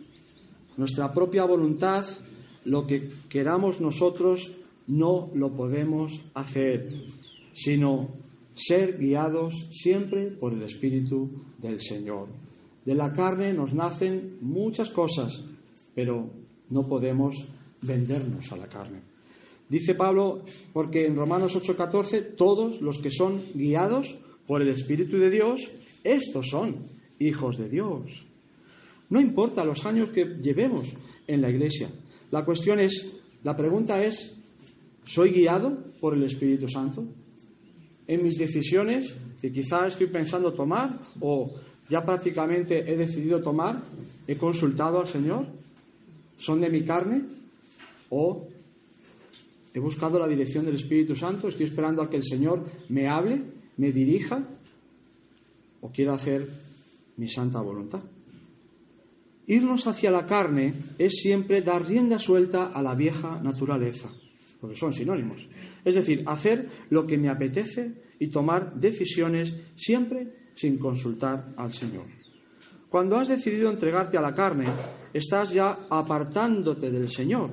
Nuestra 0.78 1.14
propia 1.14 1.44
voluntad, 1.44 2.06
lo 2.66 2.88
que 2.88 3.10
queramos 3.30 3.82
nosotros, 3.82 4.52
no 4.88 5.30
lo 5.34 5.52
podemos 5.52 6.22
hacer, 6.34 6.90
sino 7.54 8.10
ser 8.58 8.98
guiados 8.98 9.68
siempre 9.72 10.32
por 10.32 10.54
el 10.54 10.64
Espíritu 10.64 11.30
del 11.58 11.80
Señor. 11.80 12.28
De 12.84 12.96
la 12.96 13.14
carne 13.14 13.54
nos 13.54 13.74
nacen 13.74 14.38
muchas 14.42 14.90
cosas, 14.90 15.44
pero 15.94 16.30
no 16.70 16.88
podemos 16.88 17.36
vendernos 17.82 18.52
a 18.52 18.58
la 18.58 18.68
carne. 18.68 19.02
Dice 19.70 19.96
Pablo, 19.96 20.44
porque 20.74 21.06
en 21.06 21.16
Romanos 21.16 21.56
8:14, 21.56 22.36
todos 22.36 22.82
los 22.82 23.00
que 23.00 23.12
son 23.12 23.44
guiados 23.54 24.18
por 24.48 24.62
el 24.62 24.70
Espíritu 24.70 25.18
de 25.18 25.30
Dios, 25.30 25.60
estos 26.04 26.48
son 26.50 26.88
hijos 27.20 27.58
de 27.58 27.70
Dios. 27.70 28.26
No 29.10 29.22
importa 29.22 29.66
los 29.66 29.86
años 29.86 30.10
que 30.10 30.26
llevemos 30.42 30.94
en 31.28 31.42
la 31.42 31.50
iglesia. 31.50 31.90
La 32.32 32.44
cuestión 32.46 32.80
es, 32.80 33.06
la 33.44 33.56
pregunta 33.56 34.04
es, 34.04 34.36
¿soy 35.04 35.32
guiado 35.32 35.78
por 36.00 36.14
el 36.14 36.24
Espíritu 36.24 36.68
Santo? 36.68 37.06
En 38.08 38.24
mis 38.24 38.38
decisiones 38.38 39.14
que 39.42 39.52
quizá 39.52 39.88
estoy 39.88 40.08
pensando 40.08 40.54
tomar 40.54 41.00
o 41.20 41.56
ya 41.90 42.06
prácticamente 42.06 42.92
he 42.92 42.96
decidido 42.96 43.42
tomar, 43.42 43.84
he 44.28 44.36
consultado 44.36 45.00
al 45.00 45.08
Señor, 45.08 45.48
son 46.38 46.62
de 46.62 46.70
mi 46.70 46.84
carne 46.84 47.24
o 48.10 48.48
he 49.74 49.80
buscado 49.80 50.20
la 50.20 50.28
dirección 50.28 50.66
del 50.66 50.76
Espíritu 50.76 51.16
Santo, 51.16 51.48
estoy 51.48 51.66
esperando 51.66 52.02
a 52.02 52.10
que 52.10 52.18
el 52.18 52.24
Señor 52.24 52.66
me 52.90 53.08
hable, 53.08 53.42
me 53.78 53.92
dirija 53.92 54.44
o 55.82 55.92
quiero 55.92 56.14
hacer 56.14 56.50
mi 57.18 57.30
santa 57.30 57.62
voluntad. 57.62 58.02
Irnos 59.48 59.88
hacia 59.88 60.12
la 60.12 60.26
carne 60.26 60.74
es 60.98 61.14
siempre 61.22 61.62
dar 61.62 61.88
rienda 61.88 62.20
suelta 62.20 62.72
a 62.74 62.82
la 62.82 62.96
vieja 62.96 63.40
naturaleza, 63.42 64.10
porque 64.60 64.76
son 64.76 64.94
sinónimos. 64.94 65.48
Es 65.88 65.96
decir, 65.96 66.22
hacer 66.26 66.68
lo 66.90 67.08
que 67.08 67.18
me 67.18 67.30
apetece 67.30 67.94
y 68.20 68.28
tomar 68.28 68.74
decisiones 68.76 69.54
siempre 69.78 70.28
sin 70.54 70.78
consultar 70.78 71.54
al 71.56 71.72
Señor. 71.72 72.04
Cuando 72.90 73.16
has 73.16 73.30
decidido 73.30 73.72
entregarte 73.72 74.18
a 74.18 74.22
la 74.22 74.36
carne, 74.36 74.68
estás 75.14 75.54
ya 75.54 75.88
apartándote 75.90 76.92
del 76.92 77.10
Señor. 77.10 77.52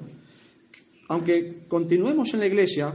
Aunque 1.07 1.63
continuemos 1.69 2.35
en 2.35 2.41
la 2.41 2.49
iglesia, 2.49 2.93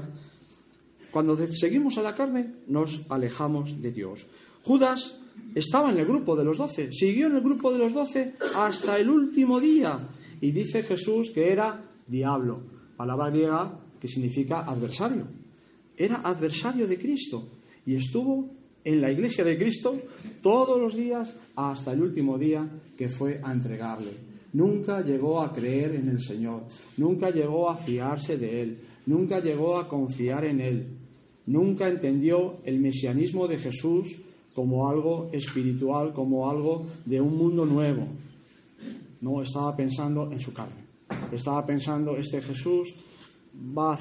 cuando 1.10 1.38
seguimos 1.48 1.98
a 1.98 2.02
la 2.02 2.14
carne, 2.14 2.56
nos 2.68 3.00
alejamos 3.08 3.82
de 3.82 3.94
Dios. 3.94 4.26
Judas 4.64 5.22
estaba 5.56 5.90
en 5.92 6.00
el 6.00 6.06
grupo 6.06 6.36
de 6.36 6.44
los 6.44 6.58
doce, 6.58 6.92
siguió 6.92 7.28
en 7.28 7.38
el 7.38 7.42
grupo 7.42 7.72
de 7.72 7.80
los 7.80 7.94
doce 7.94 8.36
hasta 8.56 8.98
el 8.98 9.10
último 9.10 9.62
día. 9.62 10.00
Y 10.42 10.52
dice 10.52 10.84
Jesús 10.84 11.32
que 11.34 11.50
era 11.50 11.82
diablo, 12.08 12.62
palabra 12.98 13.30
griega 13.30 13.86
que 14.00 14.08
significa 14.08 14.62
adversario. 14.62 15.28
Era 15.98 16.22
adversario 16.24 16.88
de 16.88 16.98
Cristo 16.98 17.50
y 17.86 17.96
estuvo 17.96 18.50
en 18.84 19.02
la 19.02 19.12
iglesia 19.12 19.44
de 19.44 19.58
Cristo 19.58 19.98
todos 20.42 20.80
los 20.80 20.96
días 20.96 21.36
hasta 21.56 21.92
el 21.92 22.02
último 22.02 22.38
día 22.38 22.68
que 22.98 23.10
fue 23.10 23.40
a 23.44 23.52
entregarle. 23.52 24.14
Nunca 24.54 25.02
llegó 25.02 25.42
a 25.42 25.54
creer 25.54 25.96
en 25.96 26.10
el 26.10 26.22
Señor, 26.22 26.64
nunca 26.98 27.30
llegó 27.30 27.70
a 27.70 27.78
fiarse 27.78 28.38
de 28.38 28.62
Él, 28.62 28.80
nunca 29.06 29.40
llegó 29.40 29.78
a 29.78 29.88
confiar 29.88 30.46
en 30.46 30.60
Él, 30.60 30.88
nunca 31.46 31.88
entendió 31.88 32.58
el 32.64 32.80
mesianismo 32.80 33.48
de 33.48 33.60
Jesús 33.60 34.20
como 34.56 34.90
algo 34.90 35.30
espiritual, 35.32 36.14
como 36.14 36.50
algo 36.50 36.86
de 37.06 37.22
un 37.22 37.38
mundo 37.38 37.66
nuevo. 37.66 38.08
No 39.22 39.42
estaba 39.42 39.76
pensando 39.76 40.32
en 40.32 40.40
su 40.40 40.54
carne. 40.54 40.86
Estaba 41.32 41.66
pensando, 41.66 42.18
este 42.18 42.42
Jesús 42.42 42.96
va, 43.54 43.98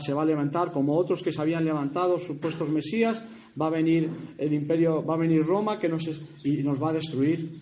se 0.00 0.12
va 0.14 0.22
a 0.22 0.24
levantar 0.24 0.72
como 0.72 0.96
otros 0.96 1.22
que 1.22 1.32
se 1.32 1.40
habían 1.40 1.64
levantado, 1.64 2.18
supuestos 2.18 2.68
Mesías, 2.68 3.22
va 3.60 3.66
a 3.66 3.70
venir 3.70 4.10
el 4.38 4.52
imperio, 4.52 5.04
va 5.04 5.14
a 5.14 5.18
venir 5.18 5.44
Roma 5.44 5.78
que 5.78 5.88
nos, 5.88 6.08
y 6.44 6.62
nos 6.62 6.82
va 6.82 6.90
a 6.90 6.94
destruir. 6.94 7.60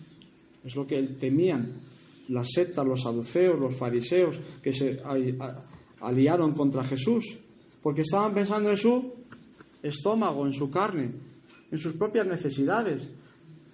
Es 0.63 0.75
lo 0.75 0.85
que 0.85 1.01
temían 1.03 1.81
las 2.29 2.49
sectas, 2.51 2.85
los 2.85 3.01
saduceos, 3.01 3.59
los 3.59 3.75
fariseos 3.75 4.39
que 4.61 4.73
se 4.73 4.99
aliaron 6.01 6.53
contra 6.53 6.83
Jesús, 6.83 7.37
porque 7.81 8.01
estaban 8.01 8.33
pensando 8.33 8.69
en 8.69 8.77
su 8.77 9.13
estómago, 9.83 10.45
en 10.45 10.53
su 10.53 10.69
carne, 10.71 11.11
en 11.71 11.77
sus 11.77 11.93
propias 11.93 12.25
necesidades. 12.25 13.07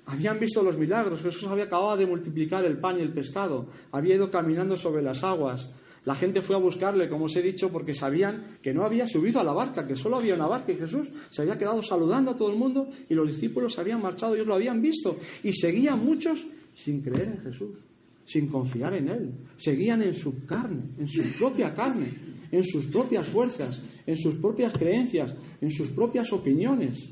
Habían 0.05 0.39
visto 0.39 0.61
los 0.61 0.77
milagros, 0.77 1.21
Jesús 1.21 1.47
había 1.47 1.65
acabado 1.65 1.95
de 1.95 2.05
multiplicar 2.05 2.65
el 2.65 2.77
pan 2.77 2.99
y 2.99 3.01
el 3.01 3.13
pescado, 3.13 3.67
había 3.91 4.15
ido 4.15 4.29
caminando 4.29 4.75
sobre 4.75 5.01
las 5.01 5.23
aguas. 5.23 5.69
La 6.05 6.15
gente 6.15 6.41
fue 6.41 6.55
a 6.55 6.59
buscarle, 6.59 7.07
como 7.07 7.25
os 7.25 7.35
he 7.35 7.41
dicho, 7.41 7.71
porque 7.71 7.93
sabían 7.93 8.57
que 8.61 8.73
no 8.73 8.83
había 8.83 9.07
subido 9.07 9.39
a 9.39 9.43
la 9.43 9.53
barca, 9.53 9.85
que 9.85 9.95
solo 9.95 10.17
había 10.17 10.35
una 10.35 10.47
barca 10.47 10.71
y 10.71 10.75
Jesús 10.75 11.09
se 11.29 11.43
había 11.43 11.57
quedado 11.57 11.83
saludando 11.83 12.31
a 12.31 12.35
todo 12.35 12.51
el 12.51 12.57
mundo 12.57 12.89
y 13.07 13.13
los 13.13 13.27
discípulos 13.27 13.73
se 13.73 13.81
habían 13.81 14.01
marchado, 14.01 14.33
ellos 14.33 14.47
lo 14.47 14.55
habían 14.55 14.81
visto 14.81 15.17
y 15.43 15.53
seguían 15.53 16.03
muchos 16.03 16.45
sin 16.75 17.01
creer 17.01 17.27
en 17.37 17.41
Jesús, 17.43 17.77
sin 18.25 18.47
confiar 18.47 18.95
en 18.95 19.09
Él. 19.09 19.31
Seguían 19.57 20.01
en 20.01 20.15
su 20.15 20.45
carne, 20.45 20.83
en 20.97 21.07
su 21.07 21.21
propia 21.37 21.73
carne, 21.73 22.13
en 22.51 22.63
sus 22.63 22.87
propias 22.87 23.27
fuerzas, 23.27 23.81
en 24.07 24.17
sus 24.17 24.37
propias 24.37 24.73
creencias, 24.73 25.35
en 25.61 25.69
sus 25.69 25.89
propias 25.89 26.33
opiniones 26.33 27.11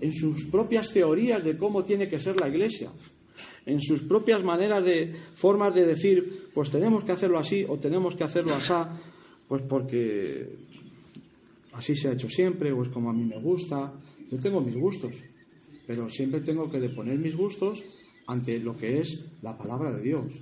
en 0.00 0.12
sus 0.12 0.44
propias 0.46 0.92
teorías 0.92 1.44
de 1.44 1.56
cómo 1.56 1.84
tiene 1.84 2.08
que 2.08 2.18
ser 2.18 2.40
la 2.40 2.48
iglesia, 2.48 2.90
en 3.66 3.80
sus 3.80 4.02
propias 4.02 4.42
maneras 4.42 4.84
de 4.84 5.14
formas 5.34 5.74
de 5.74 5.86
decir, 5.86 6.48
pues 6.54 6.70
tenemos 6.70 7.04
que 7.04 7.12
hacerlo 7.12 7.38
así 7.38 7.64
o 7.68 7.78
tenemos 7.78 8.16
que 8.16 8.24
hacerlo 8.24 8.54
así, 8.54 8.72
pues 9.48 9.62
porque 9.68 10.58
así 11.72 11.94
se 11.94 12.08
ha 12.08 12.12
hecho 12.12 12.28
siempre 12.28 12.72
o 12.72 12.82
es 12.82 12.88
como 12.88 13.10
a 13.10 13.12
mí 13.12 13.24
me 13.24 13.40
gusta. 13.40 13.92
Yo 14.30 14.38
tengo 14.38 14.60
mis 14.60 14.76
gustos, 14.76 15.14
pero 15.86 16.08
siempre 16.08 16.40
tengo 16.40 16.70
que 16.70 16.78
deponer 16.78 17.18
mis 17.18 17.36
gustos 17.36 17.82
ante 18.26 18.58
lo 18.60 18.76
que 18.76 19.00
es 19.00 19.24
la 19.42 19.56
palabra 19.56 19.90
de 19.92 20.02
Dios. 20.02 20.32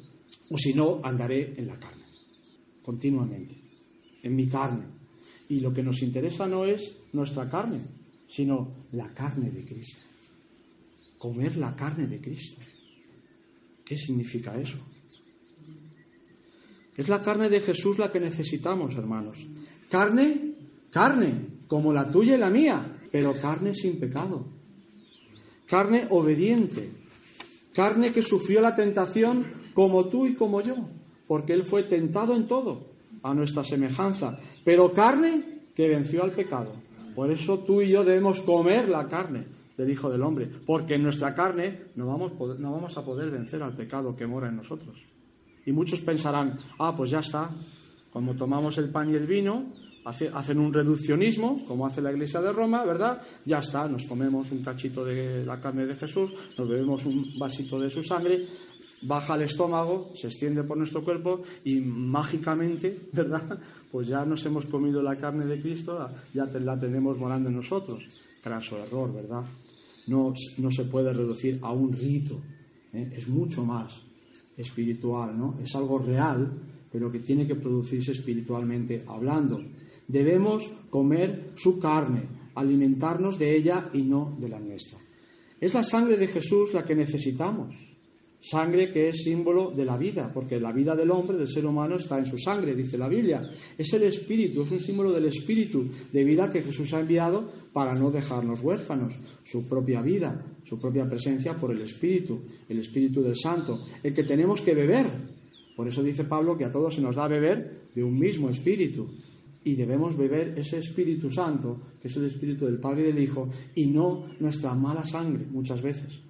O 0.50 0.58
si 0.58 0.74
no, 0.74 1.00
andaré 1.02 1.54
en 1.56 1.66
la 1.66 1.78
carne, 1.78 2.04
continuamente, 2.82 3.56
en 4.22 4.36
mi 4.36 4.46
carne. 4.46 4.84
Y 5.48 5.60
lo 5.60 5.72
que 5.72 5.82
nos 5.82 6.02
interesa 6.02 6.46
no 6.46 6.66
es 6.66 6.94
nuestra 7.12 7.48
carne, 7.48 7.80
sino 8.28 8.86
la 8.92 9.12
carne 9.14 9.50
de 9.50 9.64
Cristo. 9.64 10.00
Comer 11.18 11.56
la 11.56 11.74
carne 11.74 12.06
de 12.06 12.20
Cristo. 12.20 12.60
¿Qué 13.88 13.96
significa 13.96 14.54
eso? 14.60 14.76
Es 16.94 17.08
la 17.08 17.22
carne 17.22 17.48
de 17.48 17.60
Jesús 17.60 17.98
la 17.98 18.12
que 18.12 18.20
necesitamos, 18.20 18.94
hermanos. 18.96 19.38
Carne, 19.88 20.52
carne, 20.90 21.46
como 21.66 21.90
la 21.94 22.10
tuya 22.10 22.34
y 22.34 22.38
la 22.38 22.50
mía, 22.50 22.98
pero 23.10 23.40
carne 23.40 23.72
sin 23.72 23.98
pecado. 23.98 24.44
Carne 25.66 26.06
obediente. 26.10 26.90
Carne 27.72 28.12
que 28.12 28.20
sufrió 28.20 28.60
la 28.60 28.74
tentación 28.74 29.46
como 29.72 30.08
tú 30.08 30.26
y 30.26 30.34
como 30.34 30.60
yo, 30.60 30.76
porque 31.26 31.54
Él 31.54 31.62
fue 31.62 31.84
tentado 31.84 32.36
en 32.36 32.46
todo, 32.46 32.90
a 33.22 33.32
nuestra 33.32 33.64
semejanza, 33.64 34.38
pero 34.64 34.92
carne 34.92 35.60
que 35.74 35.88
venció 35.88 36.24
al 36.24 36.32
pecado. 36.32 36.74
Por 37.14 37.30
eso 37.30 37.60
tú 37.60 37.80
y 37.80 37.88
yo 37.88 38.04
debemos 38.04 38.42
comer 38.42 38.86
la 38.86 39.08
carne 39.08 39.57
del 39.78 39.90
Hijo 39.90 40.10
del 40.10 40.22
Hombre, 40.22 40.50
porque 40.66 40.96
en 40.96 41.04
nuestra 41.04 41.34
carne 41.34 41.84
no 41.94 42.08
vamos, 42.08 42.32
no 42.58 42.72
vamos 42.72 42.98
a 42.98 43.04
poder 43.04 43.30
vencer 43.30 43.62
al 43.62 43.74
pecado 43.74 44.14
que 44.14 44.26
mora 44.26 44.48
en 44.48 44.56
nosotros. 44.56 44.98
Y 45.64 45.72
muchos 45.72 46.00
pensarán, 46.00 46.54
ah, 46.80 46.94
pues 46.96 47.10
ya 47.10 47.20
está, 47.20 47.50
como 48.12 48.34
tomamos 48.34 48.76
el 48.78 48.90
pan 48.90 49.10
y 49.10 49.14
el 49.14 49.26
vino, 49.26 49.72
hacen 50.04 50.58
un 50.58 50.72
reduccionismo, 50.72 51.64
como 51.66 51.86
hace 51.86 52.02
la 52.02 52.10
Iglesia 52.10 52.40
de 52.40 52.52
Roma, 52.52 52.84
¿verdad? 52.84 53.22
Ya 53.44 53.58
está, 53.58 53.86
nos 53.86 54.04
comemos 54.04 54.50
un 54.50 54.62
cachito 54.64 55.04
de 55.04 55.44
la 55.46 55.60
carne 55.60 55.86
de 55.86 55.94
Jesús, 55.94 56.32
nos 56.56 56.68
bebemos 56.68 57.04
un 57.06 57.38
vasito 57.38 57.78
de 57.78 57.90
su 57.90 58.02
sangre, 58.02 58.46
baja 59.02 59.34
al 59.34 59.42
estómago, 59.42 60.10
se 60.16 60.26
extiende 60.26 60.64
por 60.64 60.76
nuestro 60.76 61.04
cuerpo 61.04 61.42
y 61.62 61.80
mágicamente, 61.80 62.98
¿verdad? 63.12 63.60
Pues 63.92 64.08
ya 64.08 64.24
nos 64.24 64.44
hemos 64.44 64.66
comido 64.66 65.02
la 65.02 65.16
carne 65.16 65.46
de 65.46 65.60
Cristo, 65.60 66.10
ya 66.34 66.46
la 66.46 66.80
tenemos 66.80 67.16
morando 67.16 67.48
en 67.48 67.56
nosotros. 67.56 68.04
Craso 68.42 68.78
error, 68.78 69.12
¿verdad? 69.12 69.44
No, 70.08 70.32
no 70.58 70.70
se 70.70 70.84
puede 70.84 71.12
reducir 71.12 71.58
a 71.62 71.72
un 71.72 71.92
rito, 71.92 72.40
¿eh? 72.92 73.10
es 73.12 73.28
mucho 73.28 73.64
más 73.64 74.00
espiritual, 74.56 75.38
¿no? 75.38 75.58
Es 75.62 75.74
algo 75.74 75.98
real, 75.98 76.50
pero 76.90 77.10
que 77.10 77.20
tiene 77.20 77.46
que 77.46 77.54
producirse 77.54 78.12
espiritualmente 78.12 79.04
hablando. 79.06 79.62
Debemos 80.06 80.70
comer 80.90 81.52
su 81.54 81.78
carne, 81.78 82.22
alimentarnos 82.54 83.38
de 83.38 83.56
ella 83.56 83.90
y 83.92 84.02
no 84.02 84.36
de 84.40 84.48
la 84.48 84.58
nuestra. 84.58 84.98
Es 85.60 85.74
la 85.74 85.84
sangre 85.84 86.16
de 86.16 86.28
Jesús 86.28 86.72
la 86.72 86.84
que 86.84 86.94
necesitamos. 86.94 87.87
Sangre 88.40 88.92
que 88.92 89.08
es 89.08 89.24
símbolo 89.24 89.72
de 89.72 89.84
la 89.84 89.96
vida, 89.96 90.30
porque 90.32 90.60
la 90.60 90.72
vida 90.72 90.94
del 90.94 91.10
hombre, 91.10 91.36
del 91.36 91.48
ser 91.48 91.66
humano, 91.66 91.96
está 91.96 92.18
en 92.18 92.26
su 92.26 92.38
sangre, 92.38 92.74
dice 92.74 92.96
la 92.96 93.08
Biblia. 93.08 93.50
Es 93.76 93.92
el 93.94 94.04
espíritu, 94.04 94.62
es 94.62 94.70
un 94.70 94.80
símbolo 94.80 95.12
del 95.12 95.24
espíritu 95.24 95.86
de 96.12 96.22
vida 96.22 96.48
que 96.50 96.62
Jesús 96.62 96.94
ha 96.94 97.00
enviado 97.00 97.50
para 97.72 97.94
no 97.94 98.12
dejarnos 98.12 98.62
huérfanos. 98.62 99.14
Su 99.42 99.66
propia 99.66 100.02
vida, 100.02 100.40
su 100.62 100.78
propia 100.78 101.08
presencia 101.08 101.56
por 101.56 101.72
el 101.72 101.82
espíritu, 101.82 102.40
el 102.68 102.78
espíritu 102.78 103.22
del 103.22 103.36
santo, 103.36 103.84
el 104.04 104.14
que 104.14 104.22
tenemos 104.22 104.60
que 104.60 104.74
beber. 104.74 105.06
Por 105.74 105.88
eso 105.88 106.02
dice 106.02 106.24
Pablo 106.24 106.56
que 106.56 106.64
a 106.64 106.70
todos 106.70 106.94
se 106.94 107.00
nos 107.00 107.16
da 107.16 107.24
a 107.24 107.28
beber 107.28 107.88
de 107.92 108.04
un 108.04 108.16
mismo 108.16 108.50
espíritu. 108.50 109.08
Y 109.64 109.74
debemos 109.74 110.16
beber 110.16 110.56
ese 110.56 110.78
Espíritu 110.78 111.30
Santo, 111.30 111.80
que 112.00 112.08
es 112.08 112.16
el 112.16 112.24
Espíritu 112.24 112.64
del 112.64 112.78
Padre 112.78 113.02
y 113.02 113.12
del 113.12 113.22
Hijo, 113.22 113.50
y 113.74 113.86
no 113.86 114.26
nuestra 114.38 114.72
mala 114.74 115.04
sangre 115.04 115.44
muchas 115.50 115.82
veces 115.82 116.27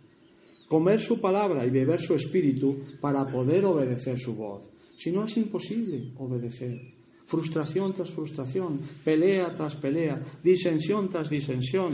comer 0.69 1.01
su 1.01 1.21
palabra 1.21 1.65
y 1.65 1.71
beber 1.71 2.01
su 2.01 2.15
espíritu 2.15 2.85
para 3.01 3.27
poder 3.27 3.65
obedecer 3.65 4.19
su 4.19 4.35
voz. 4.35 4.69
Si 4.97 5.11
no 5.11 5.25
es 5.25 5.37
imposible 5.37 6.13
obedecer. 6.19 6.81
Frustración 7.27 7.93
tras 7.93 8.11
frustración, 8.11 8.81
pelea 9.05 9.55
tras 9.55 9.77
pelea, 9.77 10.21
disensión 10.43 11.09
tras 11.09 11.29
disensión, 11.29 11.93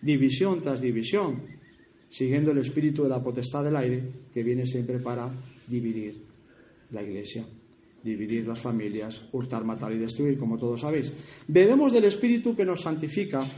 división 0.00 0.60
tras 0.60 0.80
división. 0.80 1.42
siguiendo 2.12 2.50
el 2.50 2.58
espíritu 2.58 3.04
de 3.04 3.08
la 3.08 3.22
potestad 3.22 3.64
del 3.64 3.74
aire 3.74 4.02
que 4.32 4.42
viene 4.42 4.66
siempre 4.66 4.98
para 4.98 5.32
dividir 5.66 6.22
la 6.90 7.02
iglesia, 7.02 7.42
dividir 8.04 8.46
las 8.46 8.60
familias, 8.60 9.22
hurtar, 9.32 9.64
matar 9.64 9.92
y 9.92 9.98
destruir, 9.98 10.38
como 10.38 10.58
todos 10.58 10.82
sabéis. 10.82 11.10
Bebemos 11.48 11.90
del 11.90 12.04
espíritu 12.04 12.54
que 12.54 12.66
nos 12.66 12.82
santifica, 12.82 13.50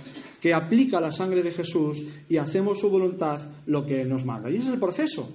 que 0.44 0.52
aplica 0.52 1.00
la 1.00 1.10
sangre 1.10 1.42
de 1.42 1.52
Jesús 1.52 2.02
y 2.28 2.36
hacemos 2.36 2.78
su 2.78 2.90
voluntad 2.90 3.40
lo 3.64 3.86
que 3.86 4.04
nos 4.04 4.26
manda. 4.26 4.50
Y 4.50 4.56
ese 4.56 4.66
es 4.66 4.74
el 4.74 4.78
proceso. 4.78 5.26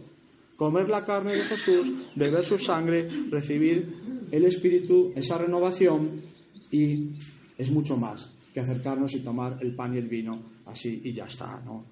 Comer 0.55 0.87
la 0.87 1.03
carne 1.03 1.31
de 1.31 1.45
Jesús, 1.45 1.87
beber 2.15 2.45
su 2.45 2.59
sangre, 2.59 3.09
recibir 3.31 4.27
el 4.29 4.45
espíritu, 4.45 5.11
esa 5.15 5.39
renovación 5.39 6.21
y 6.69 7.07
es 7.57 7.71
mucho 7.71 7.97
más 7.97 8.29
que 8.53 8.59
acercarnos 8.59 9.15
y 9.15 9.21
tomar 9.21 9.57
el 9.61 9.73
pan 9.73 9.95
y 9.95 9.97
el 9.97 10.07
vino 10.07 10.43
así 10.67 11.01
y 11.03 11.11
ya 11.11 11.25
está, 11.25 11.59
¿no? 11.65 11.85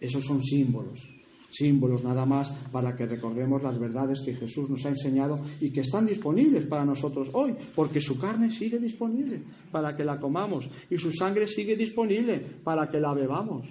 Esos 0.00 0.24
son 0.24 0.42
símbolos, 0.42 1.13
símbolos 1.54 2.02
nada 2.02 2.26
más 2.26 2.50
para 2.72 2.96
que 2.96 3.06
recordemos 3.06 3.62
las 3.62 3.78
verdades 3.78 4.20
que 4.20 4.34
Jesús 4.34 4.68
nos 4.68 4.84
ha 4.84 4.88
enseñado 4.88 5.40
y 5.60 5.70
que 5.70 5.80
están 5.80 6.06
disponibles 6.06 6.66
para 6.66 6.84
nosotros 6.84 7.30
hoy, 7.32 7.54
porque 7.74 8.00
su 8.00 8.18
carne 8.18 8.50
sigue 8.50 8.78
disponible 8.78 9.42
para 9.70 9.96
que 9.96 10.04
la 10.04 10.18
comamos 10.18 10.68
y 10.90 10.98
su 10.98 11.12
sangre 11.12 11.46
sigue 11.46 11.76
disponible 11.76 12.38
para 12.64 12.88
que 12.90 13.00
la 13.00 13.14
bebamos. 13.14 13.68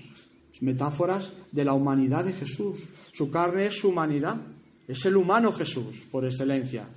Metáforas 0.61 1.33
de 1.51 1.65
la 1.65 1.73
humanidad 1.73 2.23
de 2.23 2.31
Jesús. 2.31 2.87
Su 3.11 3.29
carne 3.29 3.67
es 3.67 3.79
su 3.79 3.89
humanidad, 3.89 4.41
es 4.87 5.05
el 5.05 5.17
humano 5.17 5.51
Jesús 5.51 6.07
por 6.09 6.23
excelencia. 6.23 6.87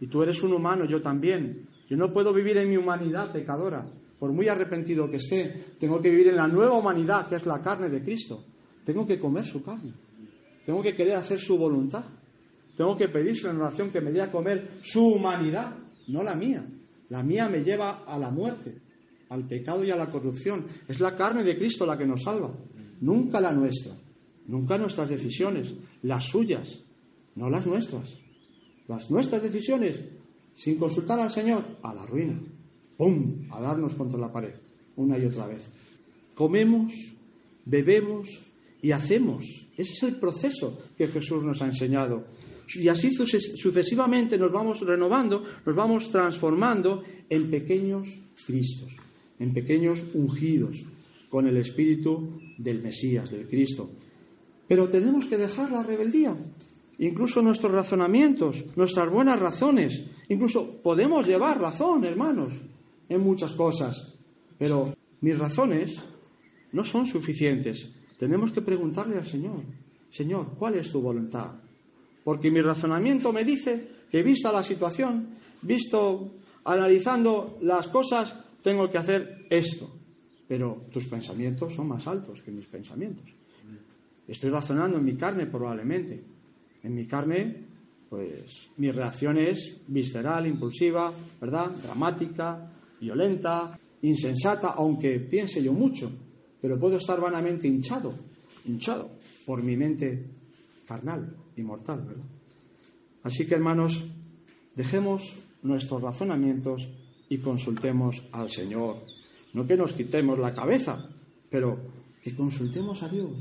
Y 0.00 0.06
tú 0.06 0.22
eres 0.22 0.40
un 0.44 0.52
humano, 0.52 0.84
yo 0.84 1.00
también. 1.00 1.66
Yo 1.88 1.96
no 1.96 2.12
puedo 2.12 2.32
vivir 2.32 2.58
en 2.58 2.68
mi 2.68 2.76
humanidad 2.76 3.32
pecadora. 3.32 3.84
Por 4.20 4.32
muy 4.32 4.46
arrepentido 4.46 5.10
que 5.10 5.16
esté, 5.16 5.64
tengo 5.78 6.00
que 6.00 6.10
vivir 6.10 6.28
en 6.28 6.36
la 6.36 6.46
nueva 6.46 6.76
humanidad, 6.76 7.28
que 7.28 7.36
es 7.36 7.46
la 7.46 7.60
carne 7.60 7.88
de 7.88 8.02
Cristo. 8.02 8.44
Tengo 8.84 9.06
que 9.06 9.18
comer 9.18 9.44
su 9.44 9.62
carne. 9.62 9.92
Tengo 10.68 10.82
que 10.82 10.94
querer 10.94 11.14
hacer 11.14 11.40
su 11.40 11.56
voluntad. 11.56 12.04
Tengo 12.76 12.94
que 12.94 13.08
pedirse 13.08 13.48
en 13.48 13.56
oración 13.56 13.88
que 13.90 14.02
me 14.02 14.12
dé 14.12 14.20
a 14.20 14.30
comer 14.30 14.80
su 14.82 15.02
humanidad, 15.02 15.74
no 16.08 16.22
la 16.22 16.34
mía. 16.34 16.62
La 17.08 17.22
mía 17.22 17.48
me 17.48 17.64
lleva 17.64 18.04
a 18.04 18.18
la 18.18 18.28
muerte, 18.28 18.74
al 19.30 19.48
pecado 19.48 19.82
y 19.82 19.90
a 19.90 19.96
la 19.96 20.10
corrupción. 20.10 20.66
Es 20.86 21.00
la 21.00 21.16
carne 21.16 21.42
de 21.42 21.56
Cristo 21.56 21.86
la 21.86 21.96
que 21.96 22.04
nos 22.04 22.22
salva, 22.22 22.52
nunca 23.00 23.40
la 23.40 23.50
nuestra, 23.50 23.94
nunca 24.46 24.76
nuestras 24.76 25.08
decisiones, 25.08 25.72
las 26.02 26.26
suyas, 26.26 26.82
no 27.34 27.48
las 27.48 27.66
nuestras. 27.66 28.18
Las 28.88 29.10
nuestras 29.10 29.42
decisiones, 29.42 29.98
sin 30.54 30.76
consultar 30.76 31.18
al 31.18 31.30
Señor, 31.30 31.64
a 31.82 31.94
la 31.94 32.04
ruina. 32.04 32.38
¡Pum! 32.98 33.48
A 33.52 33.62
darnos 33.62 33.94
contra 33.94 34.18
la 34.18 34.30
pared, 34.30 34.52
una 34.96 35.16
y 35.16 35.24
otra 35.24 35.46
vez. 35.46 35.70
Comemos, 36.34 36.92
bebemos 37.64 38.47
y 38.82 38.92
hacemos. 38.92 39.44
Ese 39.76 39.92
es 39.92 40.02
el 40.02 40.16
proceso 40.16 40.78
que 40.96 41.08
Jesús 41.08 41.44
nos 41.44 41.62
ha 41.62 41.66
enseñado. 41.66 42.26
Y 42.74 42.88
así 42.88 43.10
sucesivamente 43.12 44.36
nos 44.36 44.52
vamos 44.52 44.80
renovando, 44.80 45.42
nos 45.64 45.74
vamos 45.74 46.10
transformando 46.10 47.02
en 47.28 47.50
pequeños 47.50 48.06
Cristos, 48.46 48.92
en 49.38 49.54
pequeños 49.54 50.04
ungidos 50.14 50.76
con 51.30 51.46
el 51.46 51.56
espíritu 51.56 52.40
del 52.58 52.82
Mesías, 52.82 53.30
del 53.30 53.48
Cristo. 53.48 53.90
Pero 54.66 54.88
tenemos 54.88 55.26
que 55.26 55.38
dejar 55.38 55.70
la 55.72 55.82
rebeldía, 55.82 56.36
incluso 56.98 57.40
nuestros 57.40 57.72
razonamientos, 57.72 58.64
nuestras 58.76 59.10
buenas 59.10 59.38
razones. 59.38 60.04
Incluso 60.28 60.80
podemos 60.82 61.26
llevar 61.26 61.60
razón, 61.60 62.04
hermanos, 62.04 62.52
en 63.08 63.20
muchas 63.22 63.52
cosas, 63.52 64.14
pero 64.58 64.94
mis 65.22 65.38
razones 65.38 65.98
no 66.72 66.84
son 66.84 67.06
suficientes. 67.06 67.97
Tenemos 68.18 68.50
que 68.50 68.62
preguntarle 68.62 69.16
al 69.16 69.24
Señor, 69.24 69.62
Señor, 70.10 70.54
¿cuál 70.58 70.74
es 70.74 70.90
tu 70.90 71.00
voluntad? 71.00 71.52
Porque 72.24 72.50
mi 72.50 72.60
razonamiento 72.60 73.32
me 73.32 73.44
dice 73.44 73.88
que 74.10 74.22
vista 74.22 74.52
la 74.52 74.62
situación, 74.62 75.36
visto 75.62 76.32
analizando 76.64 77.58
las 77.62 77.88
cosas, 77.88 78.38
tengo 78.62 78.90
que 78.90 78.98
hacer 78.98 79.46
esto. 79.48 79.90
Pero 80.46 80.86
tus 80.90 81.06
pensamientos 81.06 81.74
son 81.74 81.88
más 81.88 82.06
altos 82.06 82.42
que 82.42 82.50
mis 82.50 82.66
pensamientos. 82.66 83.26
Estoy 84.26 84.50
razonando 84.50 84.98
en 84.98 85.04
mi 85.04 85.16
carne 85.16 85.46
probablemente. 85.46 86.22
En 86.82 86.94
mi 86.94 87.06
carne, 87.06 87.64
pues 88.08 88.68
mi 88.76 88.90
reacción 88.90 89.38
es 89.38 89.80
visceral, 89.86 90.46
impulsiva, 90.46 91.12
¿verdad? 91.40 91.70
Dramática, 91.82 92.70
violenta, 93.00 93.78
insensata, 94.02 94.72
aunque 94.72 95.20
piense 95.20 95.62
yo 95.62 95.72
mucho, 95.72 96.10
pero 96.60 96.78
puedo 96.78 96.96
estar 96.96 97.20
vanamente 97.20 97.68
hinchado, 97.68 98.14
hinchado 98.64 99.10
por 99.46 99.62
mi 99.62 99.76
mente 99.76 100.24
carnal 100.86 101.34
y 101.56 101.62
mortal, 101.62 102.04
¿verdad? 102.06 102.24
Así 103.22 103.46
que, 103.46 103.54
hermanos, 103.54 104.02
dejemos 104.74 105.22
nuestros 105.62 106.00
razonamientos 106.02 106.88
y 107.28 107.38
consultemos 107.38 108.22
al 108.32 108.50
Señor. 108.50 109.04
No 109.54 109.66
que 109.66 109.76
nos 109.76 109.92
quitemos 109.92 110.38
la 110.38 110.54
cabeza, 110.54 111.08
pero 111.50 111.78
que 112.22 112.34
consultemos 112.34 113.02
a 113.02 113.08
Dios. 113.08 113.32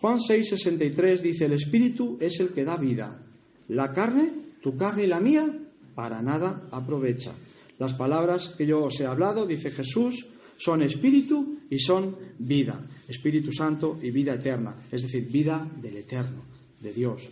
Juan 0.00 0.18
6:63 0.18 1.20
dice, 1.20 1.46
el 1.46 1.52
Espíritu 1.52 2.16
es 2.20 2.38
el 2.40 2.50
que 2.50 2.64
da 2.64 2.76
vida. 2.76 3.22
La 3.68 3.92
carne, 3.92 4.30
tu 4.62 4.76
carne 4.76 5.04
y 5.04 5.06
la 5.06 5.20
mía, 5.20 5.58
para 5.94 6.22
nada 6.22 6.68
aprovecha. 6.70 7.32
Las 7.78 7.94
palabras 7.94 8.54
que 8.56 8.66
yo 8.66 8.84
os 8.84 9.00
he 9.00 9.06
hablado, 9.06 9.46
dice 9.46 9.70
Jesús, 9.70 10.26
son 10.58 10.82
espíritu 10.82 11.58
y 11.70 11.78
son 11.78 12.16
vida. 12.38 12.80
Espíritu 13.08 13.52
Santo 13.52 13.98
y 14.02 14.10
vida 14.10 14.34
eterna, 14.34 14.76
es 14.90 15.02
decir, 15.02 15.28
vida 15.30 15.68
del 15.80 15.98
eterno, 15.98 16.42
de 16.80 16.92
Dios. 16.92 17.28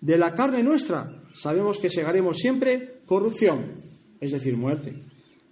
De 0.00 0.18
la 0.18 0.34
carne 0.34 0.62
nuestra 0.62 1.22
sabemos 1.36 1.78
que 1.78 1.90
segaremos 1.90 2.38
siempre 2.38 3.00
corrupción, 3.06 3.64
es 4.20 4.32
decir, 4.32 4.56
muerte. 4.56 4.94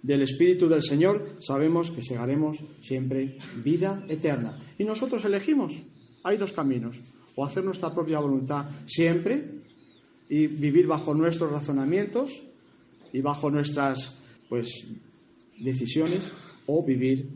Del 0.01 0.21
Espíritu 0.21 0.67
del 0.67 0.83
Señor 0.83 1.37
sabemos 1.39 1.89
que 1.91 2.01
segaremos 2.01 2.57
siempre 2.81 3.37
vida 3.63 4.05
eterna. 4.09 4.59
Y 4.77 4.83
nosotros 4.83 5.23
elegimos. 5.23 5.71
Hay 6.23 6.37
dos 6.37 6.51
caminos. 6.51 6.97
O 7.35 7.45
hacer 7.45 7.63
nuestra 7.63 7.93
propia 7.93 8.19
voluntad 8.19 8.69
siempre 8.85 9.63
y 10.29 10.47
vivir 10.47 10.87
bajo 10.87 11.13
nuestros 11.13 11.51
razonamientos 11.51 12.31
y 13.13 13.21
bajo 13.21 13.49
nuestras 13.49 14.13
pues 14.49 14.67
decisiones 15.57 16.31
o 16.67 16.83
vivir 16.83 17.29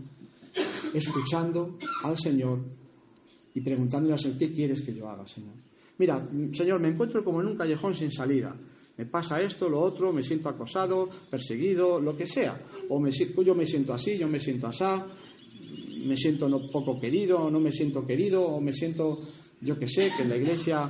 escuchando 0.93 1.77
al 2.03 2.17
Señor 2.17 2.59
y 3.53 3.61
preguntándole 3.61 4.13
al 4.13 4.19
Señor, 4.19 4.37
¿qué 4.37 4.51
quieres 4.51 4.81
que 4.81 4.93
yo 4.93 5.09
haga, 5.09 5.27
Señor? 5.27 5.53
Mira, 5.97 6.27
Señor, 6.53 6.79
me 6.79 6.89
encuentro 6.89 7.23
como 7.23 7.41
en 7.41 7.47
un 7.47 7.57
callejón 7.57 7.95
sin 7.95 8.11
salida. 8.11 8.55
Me 8.97 9.05
pasa 9.05 9.41
esto, 9.41 9.69
lo 9.69 9.79
otro, 9.79 10.11
me 10.11 10.23
siento 10.23 10.49
acosado, 10.49 11.09
perseguido, 11.29 11.99
lo 11.99 12.15
que 12.15 12.25
sea. 12.25 12.59
O 12.89 12.99
me, 12.99 13.11
yo 13.11 13.55
me 13.55 13.65
siento 13.65 13.93
así, 13.93 14.17
yo 14.17 14.27
me 14.27 14.39
siento 14.39 14.67
asá, 14.67 15.07
me 16.05 16.15
siento 16.15 16.49
no 16.49 16.67
poco 16.71 16.99
querido, 16.99 17.49
no 17.51 17.59
me 17.59 17.71
siento 17.71 18.05
querido, 18.05 18.43
o 18.43 18.61
me 18.61 18.73
siento, 18.73 19.19
yo 19.61 19.77
que 19.77 19.87
sé, 19.87 20.11
que 20.15 20.23
en 20.23 20.29
la 20.29 20.37
iglesia 20.37 20.89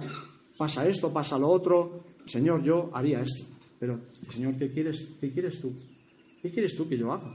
pasa 0.58 0.88
esto, 0.88 1.12
pasa 1.12 1.38
lo 1.38 1.50
otro. 1.50 2.04
Señor, 2.26 2.63
yo 2.63 2.89
haría 2.93 3.21
esto. 3.21 3.45
Pero, 3.80 4.00
Señor, 4.30 4.58
¿qué 4.58 4.71
quieres, 4.71 5.08
¿qué 5.19 5.32
quieres 5.32 5.60
tú? 5.60 5.73
¿Qué 6.41 6.50
quieres 6.50 6.76
tú 6.76 6.88
que 6.88 6.97
yo 6.97 7.12
haga? 7.12 7.34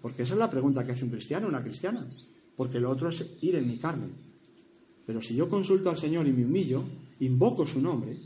Porque 0.00 0.22
esa 0.22 0.34
es 0.34 0.38
la 0.38 0.50
pregunta 0.50 0.84
que 0.84 0.92
hace 0.92 1.04
un 1.04 1.10
cristiano, 1.10 1.48
una 1.48 1.62
cristiana. 1.62 2.06
Porque 2.56 2.80
lo 2.80 2.90
otro 2.90 3.08
es 3.08 3.24
ir 3.40 3.56
en 3.56 3.66
mi 3.66 3.78
carne. 3.78 4.08
Pero 5.06 5.22
si 5.22 5.34
yo 5.34 5.48
consulto 5.48 5.90
al 5.90 5.96
Señor 5.96 6.26
y 6.26 6.32
me 6.32 6.44
humillo, 6.44 6.84
invoco 7.20 7.66
su 7.66 7.80
nombre, 7.80 8.16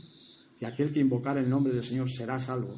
y 0.59 0.65
aquel 0.65 0.93
que 0.93 0.99
invocar 0.99 1.37
el 1.37 1.49
nombre 1.49 1.73
del 1.73 1.83
Señor 1.83 2.09
será 2.09 2.39
salvo. 2.39 2.75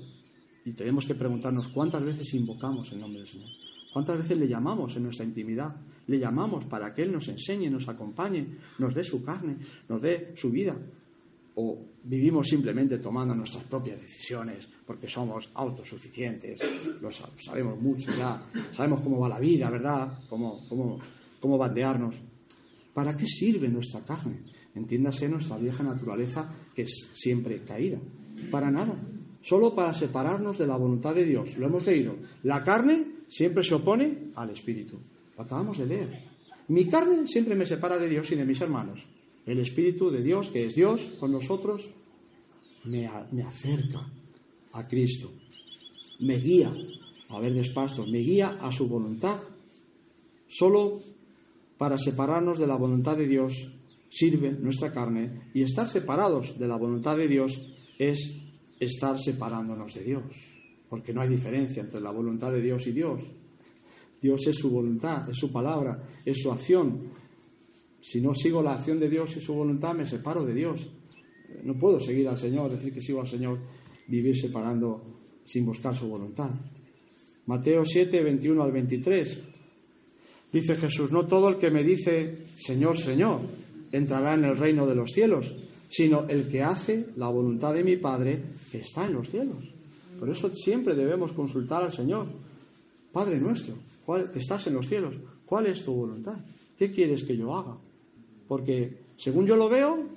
Y 0.65 0.71
tenemos 0.71 1.05
que 1.05 1.15
preguntarnos 1.15 1.67
cuántas 1.69 2.03
veces 2.03 2.33
invocamos 2.33 2.91
el 2.91 2.99
nombre 2.99 3.19
del 3.19 3.29
Señor. 3.29 3.49
¿Cuántas 3.93 4.17
veces 4.17 4.37
le 4.37 4.47
llamamos 4.47 4.95
en 4.97 5.03
nuestra 5.03 5.25
intimidad? 5.25 5.75
Le 6.07 6.19
llamamos 6.19 6.65
para 6.65 6.93
que 6.93 7.03
Él 7.03 7.11
nos 7.11 7.27
enseñe, 7.27 7.69
nos 7.69 7.87
acompañe, 7.87 8.57
nos 8.79 8.93
dé 8.93 9.03
su 9.03 9.23
carne, 9.23 9.57
nos 9.87 10.01
dé 10.01 10.33
su 10.35 10.51
vida 10.51 10.75
o 11.55 11.79
vivimos 12.05 12.47
simplemente 12.47 12.99
tomando 12.99 13.33
nuestras 13.33 13.63
propias 13.63 13.99
decisiones 14.01 14.67
porque 14.85 15.07
somos 15.07 15.49
autosuficientes, 15.55 16.59
lo 17.01 17.09
sabemos 17.11 17.81
mucho 17.81 18.11
ya, 18.15 18.43
sabemos 18.73 19.01
cómo 19.01 19.19
va 19.19 19.29
la 19.29 19.39
vida, 19.39 19.69
¿verdad? 19.69 20.19
Cómo, 20.29 20.67
cómo, 20.69 20.99
cómo 21.39 21.57
bandearnos. 21.57 22.15
¿Para 22.93 23.17
qué 23.17 23.25
sirve 23.25 23.67
nuestra 23.67 24.01
carne? 24.01 24.39
Entiéndase 24.75 25.27
nuestra 25.27 25.57
vieja 25.57 25.83
naturaleza 25.83 26.49
que 26.75 26.83
es 26.83 27.09
siempre 27.13 27.63
caída. 27.63 27.97
Para 28.51 28.69
nada. 28.69 28.95
Solo 29.41 29.73
para 29.73 29.93
separarnos 29.93 30.57
de 30.57 30.67
la 30.67 30.75
voluntad 30.75 31.15
de 31.15 31.25
Dios. 31.25 31.57
Lo 31.57 31.67
hemos 31.67 31.85
leído. 31.85 32.15
La 32.43 32.63
carne 32.63 33.05
siempre 33.27 33.63
se 33.63 33.75
opone 33.75 34.31
al 34.35 34.51
Espíritu. 34.51 34.99
Lo 35.37 35.43
acabamos 35.43 35.77
de 35.77 35.85
leer. 35.85 36.23
Mi 36.67 36.85
carne 36.85 37.27
siempre 37.27 37.55
me 37.55 37.65
separa 37.65 37.97
de 37.97 38.09
Dios 38.09 38.31
y 38.31 38.35
de 38.35 38.45
mis 38.45 38.61
hermanos. 38.61 39.05
El 39.45 39.59
Espíritu 39.59 40.09
de 40.09 40.21
Dios, 40.21 40.49
que 40.49 40.65
es 40.65 40.75
Dios 40.75 41.01
con 41.19 41.31
nosotros, 41.31 41.87
me, 42.85 43.07
acerca 43.07 44.07
a 44.73 44.87
Cristo, 44.87 45.31
me 46.19 46.37
guía, 46.37 46.73
a 47.29 47.39
ver 47.39 47.53
despacio, 47.53 48.05
me 48.05 48.19
guía 48.19 48.57
a 48.61 48.71
su 48.71 48.87
voluntad. 48.87 49.39
Solo 50.47 51.01
para 51.77 51.97
separarnos 51.97 52.59
de 52.59 52.67
la 52.67 52.75
voluntad 52.75 53.17
de 53.17 53.27
Dios 53.27 53.53
sirve 54.09 54.51
nuestra 54.51 54.91
carne 54.91 55.49
y 55.53 55.61
estar 55.61 55.87
separados 55.87 56.57
de 56.57 56.67
la 56.67 56.77
voluntad 56.77 57.17
de 57.17 57.27
Dios 57.27 57.59
es 57.99 58.31
estar 58.79 59.19
separándonos 59.19 59.93
de 59.93 60.03
Dios, 60.03 60.23
porque 60.89 61.13
no 61.13 61.21
hay 61.21 61.29
diferencia 61.29 61.81
entre 61.81 62.01
la 62.01 62.11
voluntad 62.11 62.51
de 62.51 62.61
Dios 62.61 62.87
y 62.87 62.91
Dios. 62.91 63.21
Dios 64.21 64.47
es 64.47 64.55
su 64.55 64.71
voluntad, 64.71 65.29
es 65.29 65.37
su 65.37 65.51
palabra, 65.51 66.01
es 66.23 66.41
su 66.41 66.51
acción. 66.51 67.11
Si 68.05 68.21
no 68.21 68.35
sigo 68.35 68.61
la 68.61 68.73
acción 68.73 68.99
de 68.99 69.09
Dios 69.09 69.35
y 69.35 69.41
su 69.41 69.55
voluntad, 69.55 69.95
me 69.95 70.05
separo 70.05 70.45
de 70.45 70.53
Dios. 70.53 70.87
No 71.63 71.73
puedo 71.73 71.99
seguir 71.99 72.27
al 72.27 72.37
Señor, 72.37 72.69
decir 72.69 72.93
que 72.93 73.01
sigo 73.01 73.19
al 73.19 73.27
Señor, 73.27 73.57
vivir 74.07 74.39
separando 74.39 75.01
sin 75.43 75.65
buscar 75.65 75.95
su 75.95 76.07
voluntad. 76.07 76.51
Mateo 77.47 77.83
7, 77.83 78.21
21 78.21 78.61
al 78.61 78.71
23. 78.71 79.39
Dice 80.53 80.75
Jesús, 80.75 81.11
no 81.11 81.25
todo 81.25 81.49
el 81.49 81.57
que 81.57 81.71
me 81.71 81.83
dice, 81.83 82.45
Señor, 82.55 82.99
Señor, 82.99 83.41
entrará 83.91 84.35
en 84.35 84.45
el 84.45 84.55
reino 84.55 84.85
de 84.85 84.93
los 84.93 85.09
cielos, 85.11 85.51
sino 85.89 86.27
el 86.29 86.47
que 86.47 86.61
hace 86.61 87.07
la 87.15 87.29
voluntad 87.29 87.73
de 87.73 87.83
mi 87.83 87.95
Padre 87.95 88.39
que 88.71 88.81
está 88.81 89.07
en 89.07 89.13
los 89.13 89.31
cielos. 89.31 89.73
Por 90.19 90.29
eso 90.29 90.53
siempre 90.53 90.93
debemos 90.93 91.33
consultar 91.33 91.81
al 91.81 91.91
Señor. 91.91 92.27
Padre 93.11 93.39
nuestro, 93.39 93.73
¿cuál, 94.05 94.29
estás 94.35 94.67
en 94.67 94.75
los 94.75 94.87
cielos, 94.87 95.15
¿cuál 95.43 95.65
es 95.65 95.83
tu 95.83 95.91
voluntad? 95.91 96.37
¿Qué 96.77 96.91
quieres 96.91 97.23
que 97.23 97.35
yo 97.35 97.51
haga? 97.55 97.77
Porque 98.47 98.97
según 99.17 99.47
yo 99.47 99.55
lo 99.55 99.69
veo, 99.69 100.07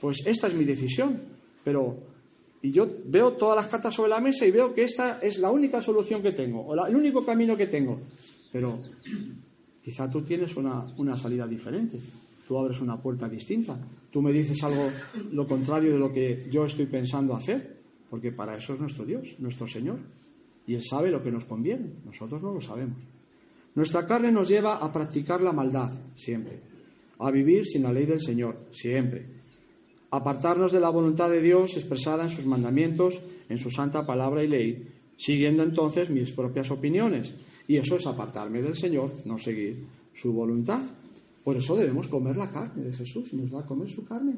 pues 0.00 0.18
esta 0.26 0.46
es 0.48 0.54
mi 0.54 0.64
decisión. 0.64 1.20
Pero, 1.64 1.96
y 2.62 2.72
yo 2.72 2.88
veo 3.06 3.32
todas 3.32 3.56
las 3.56 3.68
cartas 3.68 3.94
sobre 3.94 4.10
la 4.10 4.20
mesa 4.20 4.46
y 4.46 4.50
veo 4.50 4.74
que 4.74 4.84
esta 4.84 5.18
es 5.20 5.38
la 5.38 5.50
única 5.50 5.82
solución 5.82 6.22
que 6.22 6.32
tengo, 6.32 6.60
o 6.60 6.86
el 6.86 6.96
único 6.96 7.24
camino 7.24 7.56
que 7.56 7.66
tengo. 7.66 8.00
Pero 8.52 8.78
quizá 9.82 10.10
tú 10.10 10.22
tienes 10.22 10.56
una, 10.56 10.86
una 10.96 11.16
salida 11.16 11.46
diferente 11.46 11.98
tú 12.50 12.58
abres 12.58 12.80
una 12.80 13.00
puerta 13.00 13.28
distinta. 13.28 13.78
Tú 14.10 14.20
me 14.20 14.32
dices 14.32 14.60
algo 14.64 14.90
lo 15.30 15.46
contrario 15.46 15.92
de 15.92 16.00
lo 16.00 16.12
que 16.12 16.48
yo 16.50 16.64
estoy 16.64 16.86
pensando 16.86 17.36
hacer, 17.36 17.76
porque 18.10 18.32
para 18.32 18.56
eso 18.56 18.74
es 18.74 18.80
nuestro 18.80 19.04
Dios, 19.04 19.36
nuestro 19.38 19.68
Señor. 19.68 20.00
Y 20.66 20.74
Él 20.74 20.82
sabe 20.82 21.12
lo 21.12 21.22
que 21.22 21.30
nos 21.30 21.44
conviene, 21.44 21.92
nosotros 22.04 22.42
no 22.42 22.52
lo 22.52 22.60
sabemos. 22.60 22.98
Nuestra 23.76 24.04
carne 24.04 24.32
nos 24.32 24.48
lleva 24.48 24.78
a 24.78 24.92
practicar 24.92 25.40
la 25.42 25.52
maldad, 25.52 25.92
siempre, 26.16 26.58
a 27.26 27.30
vivir 27.30 27.66
sin 27.66 27.82
la 27.82 27.92
ley 27.92 28.06
del 28.06 28.20
Señor, 28.20 28.68
siempre, 28.72 29.26
apartarnos 30.10 30.72
de 30.72 30.80
la 30.80 30.90
voluntad 30.90 31.30
de 31.30 31.40
Dios 31.40 31.76
expresada 31.76 32.24
en 32.24 32.30
sus 32.30 32.46
mandamientos, 32.46 33.20
en 33.48 33.58
su 33.58 33.70
santa 33.70 34.06
palabra 34.06 34.42
y 34.42 34.48
ley, 34.48 34.88
siguiendo 35.16 35.62
entonces 35.62 36.10
mis 36.10 36.32
propias 36.32 36.70
opiniones. 36.70 37.32
Y 37.68 37.76
eso 37.76 37.96
es 37.96 38.06
apartarme 38.06 38.62
del 38.62 38.74
Señor, 38.74 39.12
no 39.26 39.38
seguir 39.38 39.84
su 40.12 40.32
voluntad. 40.32 40.80
Por 41.44 41.56
eso 41.56 41.76
debemos 41.76 42.08
comer 42.08 42.36
la 42.36 42.50
carne 42.50 42.84
de 42.84 42.92
Jesús, 42.92 43.32
nos 43.32 43.50
da 43.50 43.60
a 43.60 43.66
comer 43.66 43.88
su 43.90 44.04
carne. 44.04 44.34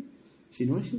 Si 0.51 0.67
no, 0.67 0.79
es, 0.79 0.93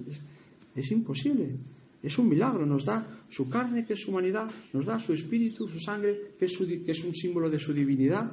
es, 0.76 0.92
imposible. 0.92 1.56
Es 2.02 2.18
un 2.18 2.28
milagro, 2.28 2.66
nos 2.66 2.86
da 2.86 3.24
su 3.30 3.48
carne, 3.48 3.86
que 3.86 3.94
es 3.94 4.02
su 4.02 4.12
humanidad, 4.12 4.50
nos 4.74 4.86
da 4.86 5.00
su 5.00 5.14
espíritu, 5.14 5.68
su 5.68 5.80
sangre, 5.80 6.34
que 6.40 6.46
es, 6.46 6.58
que 6.58 6.92
es 6.92 7.04
un 7.04 7.14
símbolo 7.14 7.50
de 7.50 7.60
su 7.60 7.72
divinidad, 7.72 8.32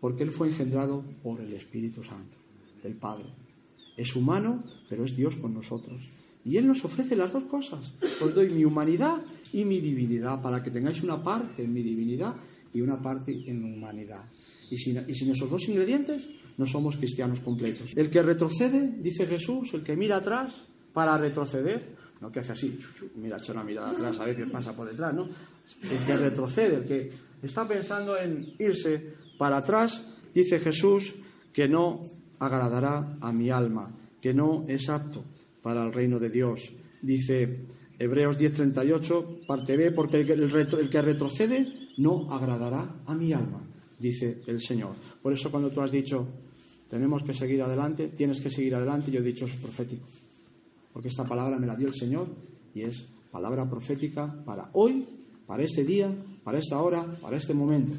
porque 0.00 0.22
Él 0.22 0.30
fue 0.30 0.48
engendrado 0.48 1.04
por 1.22 1.40
el 1.40 1.52
Espíritu 1.52 2.02
Santo, 2.02 2.36
el 2.86 2.94
Padre. 2.94 3.26
Es 3.96 4.14
humano, 4.14 4.64
pero 4.88 5.04
es 5.04 5.16
Dios 5.16 5.36
con 5.36 5.54
nosotros. 5.54 6.00
Y 6.44 6.56
Él 6.56 6.66
nos 6.66 6.84
ofrece 6.84 7.16
las 7.16 7.32
dos 7.32 7.44
cosas. 7.44 7.92
Os 8.20 8.34
doy 8.34 8.50
mi 8.50 8.64
humanidad 8.64 9.22
y 9.52 9.64
mi 9.64 9.80
divinidad, 9.80 10.40
para 10.40 10.62
que 10.62 10.70
tengáis 10.70 11.02
una 11.02 11.22
parte 11.22 11.64
en 11.64 11.72
mi 11.72 11.82
divinidad 11.82 12.34
y 12.72 12.80
una 12.80 13.00
parte 13.00 13.32
en 13.46 13.62
mi 13.62 13.72
humanidad. 13.72 14.24
Y 14.70 14.76
sin, 14.76 15.04
y 15.08 15.14
sin 15.14 15.30
esos 15.30 15.50
dos 15.50 15.68
ingredientes 15.68 16.28
no 16.56 16.66
somos 16.66 16.96
cristianos 16.96 17.40
completos. 17.40 17.90
El 17.94 18.10
que 18.10 18.22
retrocede, 18.22 18.96
dice 19.00 19.26
Jesús, 19.26 19.74
el 19.74 19.82
que 19.82 19.96
mira 19.96 20.16
atrás 20.16 20.54
para 20.92 21.16
retroceder, 21.18 21.96
no 22.20 22.32
que 22.32 22.40
hace 22.40 22.52
así, 22.52 22.78
mira, 23.16 23.36
echa 23.36 23.52
una 23.52 23.62
mirada 23.62 23.90
atrás 23.90 24.18
a 24.20 24.24
ver 24.24 24.36
qué 24.36 24.46
pasa 24.46 24.74
por 24.74 24.88
detrás, 24.88 25.14
¿no? 25.14 25.28
El 25.82 25.98
que 26.06 26.16
retrocede, 26.16 26.76
el 26.76 26.84
que 26.84 27.10
está 27.42 27.68
pensando 27.68 28.16
en 28.16 28.54
irse 28.58 29.14
para 29.38 29.58
atrás, 29.58 30.06
dice 30.34 30.58
Jesús 30.58 31.14
que 31.52 31.68
no 31.68 32.00
agradará 32.38 33.16
a 33.20 33.32
mi 33.32 33.50
alma, 33.50 33.90
que 34.20 34.34
no 34.34 34.64
es 34.68 34.88
apto 34.88 35.24
para 35.62 35.84
el 35.84 35.92
reino 35.92 36.18
de 36.18 36.30
Dios. 36.30 36.60
Dice 37.02 37.66
Hebreos 37.98 38.38
10:38, 38.38 39.46
parte 39.46 39.76
B, 39.76 39.92
porque 39.92 40.20
el 40.20 40.90
que 40.90 41.02
retrocede 41.02 41.90
no 41.98 42.30
agradará 42.30 43.02
a 43.06 43.14
mi 43.14 43.32
alma, 43.32 43.62
dice 43.98 44.42
el 44.46 44.60
Señor. 44.60 44.94
Por 45.22 45.32
eso 45.32 45.50
cuando 45.50 45.70
tú 45.70 45.80
has 45.80 45.90
dicho, 45.90 46.26
tenemos 46.88 47.22
que 47.22 47.34
seguir 47.34 47.62
adelante, 47.62 48.08
tienes 48.08 48.40
que 48.40 48.50
seguir 48.50 48.74
adelante. 48.74 49.10
Yo 49.10 49.20
he 49.20 49.24
dicho, 49.24 49.46
es 49.46 49.56
profético. 49.56 50.06
Porque 50.92 51.08
esta 51.08 51.24
palabra 51.24 51.58
me 51.58 51.66
la 51.66 51.74
dio 51.74 51.88
el 51.88 51.94
Señor 51.94 52.28
y 52.74 52.82
es 52.82 53.06
palabra 53.30 53.68
profética 53.68 54.32
para 54.44 54.70
hoy, 54.74 55.04
para 55.46 55.62
este 55.62 55.84
día, 55.84 56.14
para 56.44 56.58
esta 56.58 56.80
hora, 56.80 57.04
para 57.20 57.36
este 57.36 57.54
momento. 57.54 57.92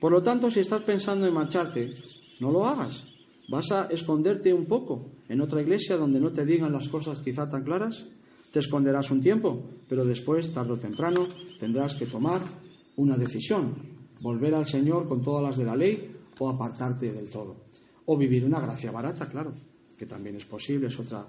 Por 0.00 0.12
lo 0.12 0.22
tanto, 0.22 0.50
si 0.50 0.60
estás 0.60 0.82
pensando 0.82 1.26
en 1.26 1.34
marcharte, 1.34 1.94
no 2.42 2.50
lo 2.50 2.66
hagas. 2.66 3.04
Vas 3.48 3.70
a 3.70 3.86
esconderte 3.86 4.52
un 4.52 4.66
poco 4.66 5.12
en 5.28 5.40
otra 5.40 5.62
iglesia 5.62 5.96
donde 5.96 6.18
no 6.18 6.32
te 6.32 6.44
digan 6.44 6.72
las 6.72 6.88
cosas 6.88 7.20
quizá 7.20 7.48
tan 7.48 7.62
claras. 7.62 8.04
Te 8.52 8.58
esconderás 8.58 9.10
un 9.12 9.20
tiempo, 9.20 9.62
pero 9.88 10.04
después, 10.04 10.52
tarde 10.52 10.72
o 10.72 10.78
temprano, 10.78 11.28
tendrás 11.58 11.94
que 11.94 12.06
tomar 12.06 12.42
una 12.96 13.16
decisión. 13.16 13.74
Volver 14.20 14.54
al 14.54 14.66
Señor 14.66 15.08
con 15.08 15.22
todas 15.22 15.42
las 15.42 15.56
de 15.56 15.64
la 15.64 15.76
ley 15.76 16.16
o 16.38 16.48
apartarte 16.48 17.12
del 17.12 17.30
todo. 17.30 17.54
O 18.06 18.16
vivir 18.16 18.44
una 18.44 18.60
gracia 18.60 18.90
barata, 18.90 19.28
claro, 19.28 19.54
que 19.96 20.04
también 20.04 20.34
es 20.34 20.44
posible, 20.44 20.88
es 20.88 20.98
otra, 20.98 21.24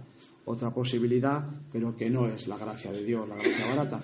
otra 0.46 0.74
posibilidad, 0.74 1.46
pero 1.72 1.96
que 1.96 2.10
no 2.10 2.28
es 2.28 2.48
la 2.48 2.58
gracia 2.58 2.92
de 2.92 3.04
Dios, 3.04 3.30
la 3.30 3.36
gracia 3.36 3.68
barata, 3.68 4.02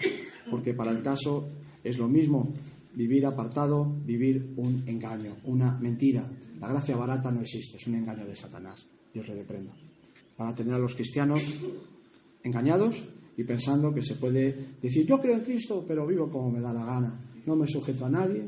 porque 0.49 0.75
para 0.75 0.91
el 0.91 1.01
caso 1.01 1.49
es 1.83 1.97
lo 1.97 2.07
mismo 2.07 2.53
vivir 2.99 3.25
apartado, 3.25 3.85
vivir 4.03 4.51
un 4.57 4.83
engaño, 4.85 5.37
una 5.45 5.79
mentira. 5.79 6.29
La 6.59 6.67
gracia 6.67 6.97
barata 6.97 7.31
no 7.31 7.39
existe, 7.39 7.77
es 7.77 7.87
un 7.87 7.95
engaño 7.95 8.25
de 8.25 8.35
Satanás. 8.35 8.85
Dios 9.13 9.25
le 9.29 9.35
reprenda. 9.35 9.71
Van 10.37 10.49
a 10.49 10.53
tener 10.53 10.73
a 10.73 10.79
los 10.79 10.95
cristianos 10.95 11.41
engañados 12.43 13.07
y 13.37 13.45
pensando 13.45 13.93
que 13.93 14.01
se 14.01 14.15
puede 14.15 14.75
decir, 14.81 15.05
yo 15.05 15.17
creo 15.17 15.35
en 15.35 15.45
Cristo, 15.45 15.85
pero 15.87 16.05
vivo 16.05 16.29
como 16.29 16.51
me 16.51 16.59
da 16.59 16.73
la 16.73 16.83
gana. 16.83 17.17
No 17.45 17.55
me 17.55 17.65
sujeto 17.65 18.05
a 18.05 18.09
nadie, 18.09 18.43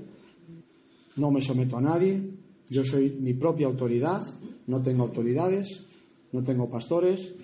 no 1.16 1.32
me 1.32 1.40
someto 1.40 1.78
a 1.78 1.82
nadie, 1.82 2.22
yo 2.70 2.84
soy 2.84 3.10
mi 3.22 3.34
propia 3.34 3.68
autoridad, 3.68 4.22
no 4.68 4.82
tengo 4.82 5.04
autoridades, 5.04 5.88
no 6.34 6.44
tengo 6.44 6.70
pastores, 6.70 7.36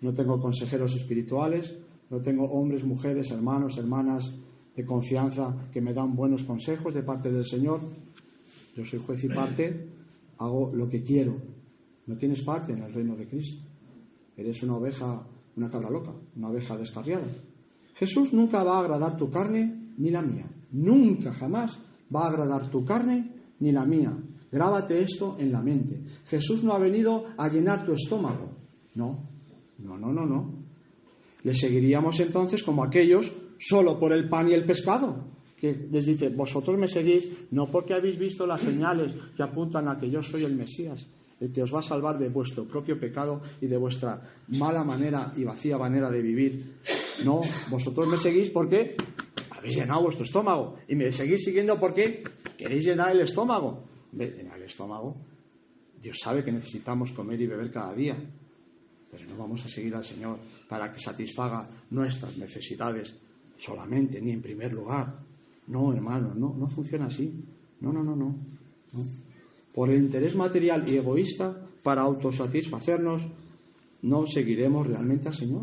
no 0.00 0.14
tengo 0.14 0.40
consejeros 0.40 0.96
espirituales, 0.96 1.76
no 2.08 2.22
tengo 2.22 2.46
hombres, 2.46 2.84
mujeres, 2.84 3.30
hermanos, 3.32 3.76
hermanas 3.76 4.32
de 4.76 4.84
confianza 4.84 5.68
que 5.72 5.80
me 5.80 5.94
dan 5.94 6.14
buenos 6.14 6.44
consejos 6.44 6.94
de 6.94 7.02
parte 7.02 7.30
del 7.30 7.44
Señor. 7.44 7.80
Yo 8.74 8.84
soy 8.84 9.00
juez 9.00 9.22
y 9.24 9.28
parte, 9.28 9.88
hago 10.38 10.72
lo 10.74 10.88
que 10.88 11.02
quiero. 11.02 11.36
No 12.06 12.16
tienes 12.16 12.40
parte 12.42 12.72
en 12.72 12.82
el 12.82 12.92
reino 12.92 13.16
de 13.16 13.26
Cristo. 13.26 13.62
Eres 14.36 14.62
una 14.62 14.76
oveja, 14.76 15.26
una 15.56 15.70
cabra 15.70 15.90
loca, 15.90 16.12
una 16.36 16.48
oveja 16.48 16.76
descarriada. 16.76 17.26
Jesús 17.94 18.32
nunca 18.32 18.64
va 18.64 18.78
a 18.78 18.80
agradar 18.80 19.16
tu 19.16 19.30
carne 19.30 19.92
ni 19.96 20.10
la 20.10 20.22
mía. 20.22 20.46
Nunca, 20.72 21.32
jamás 21.32 21.78
va 22.14 22.24
a 22.24 22.28
agradar 22.28 22.68
tu 22.68 22.84
carne 22.84 23.30
ni 23.60 23.70
la 23.70 23.84
mía. 23.84 24.12
Grábate 24.50 25.02
esto 25.02 25.36
en 25.38 25.52
la 25.52 25.62
mente. 25.62 26.02
Jesús 26.26 26.64
no 26.64 26.72
ha 26.72 26.78
venido 26.78 27.24
a 27.36 27.48
llenar 27.48 27.84
tu 27.84 27.92
estómago. 27.92 28.50
No, 28.94 29.28
no, 29.78 29.96
no, 29.96 30.12
no, 30.12 30.26
no. 30.26 30.64
Le 31.42 31.54
seguiríamos 31.54 32.18
entonces 32.20 32.62
como 32.62 32.82
aquellos 32.82 33.32
solo 33.58 33.98
por 33.98 34.12
el 34.12 34.28
pan 34.28 34.48
y 34.48 34.54
el 34.54 34.64
pescado. 34.64 35.32
Que 35.56 35.88
les 35.90 36.06
dice, 36.06 36.28
vosotros 36.28 36.76
me 36.76 36.88
seguís 36.88 37.28
no 37.50 37.70
porque 37.70 37.94
habéis 37.94 38.18
visto 38.18 38.46
las 38.46 38.60
señales 38.60 39.14
que 39.36 39.42
apuntan 39.42 39.88
a 39.88 39.98
que 39.98 40.10
yo 40.10 40.22
soy 40.22 40.44
el 40.44 40.54
Mesías, 40.54 41.06
el 41.40 41.52
que 41.52 41.62
os 41.62 41.74
va 41.74 41.78
a 41.78 41.82
salvar 41.82 42.18
de 42.18 42.28
vuestro 42.28 42.64
propio 42.64 42.98
pecado 42.98 43.40
y 43.60 43.66
de 43.66 43.76
vuestra 43.76 44.20
mala 44.48 44.84
manera 44.84 45.32
y 45.36 45.44
vacía 45.44 45.78
manera 45.78 46.10
de 46.10 46.20
vivir. 46.20 46.74
No, 47.24 47.40
vosotros 47.70 48.06
me 48.08 48.18
seguís 48.18 48.50
porque 48.50 48.96
habéis 49.50 49.76
llenado 49.76 50.02
vuestro 50.02 50.24
estómago 50.24 50.76
y 50.86 50.96
me 50.96 51.10
seguís 51.12 51.44
siguiendo 51.44 51.80
porque 51.80 52.22
queréis 52.58 52.84
llenar 52.84 53.12
el 53.12 53.22
estómago 53.22 53.94
en 54.20 54.50
el 54.50 54.62
estómago, 54.62 55.16
Dios 56.00 56.18
sabe 56.22 56.44
que 56.44 56.52
necesitamos 56.52 57.12
comer 57.12 57.40
y 57.40 57.46
beber 57.46 57.70
cada 57.70 57.94
día, 57.94 58.16
pero 59.10 59.26
no 59.26 59.36
vamos 59.36 59.64
a 59.64 59.68
seguir 59.68 59.94
al 59.94 60.04
Señor 60.04 60.38
para 60.68 60.92
que 60.92 61.00
satisfaga 61.00 61.68
nuestras 61.90 62.36
necesidades 62.36 63.14
solamente, 63.64 64.20
ni 64.20 64.32
en 64.32 64.42
primer 64.42 64.72
lugar. 64.72 65.20
No, 65.66 65.92
hermano, 65.92 66.34
no, 66.34 66.54
no 66.58 66.68
funciona 66.68 67.06
así. 67.06 67.32
No, 67.80 67.92
no, 67.92 68.02
no, 68.02 68.16
no. 68.16 68.34
Por 69.72 69.90
el 69.90 70.02
interés 70.02 70.34
material 70.34 70.84
y 70.88 70.96
egoísta, 70.96 71.66
para 71.82 72.02
autosatisfacernos, 72.02 73.22
no 74.02 74.26
seguiremos 74.26 74.86
realmente 74.86 75.28
al 75.28 75.34
Señor. 75.34 75.62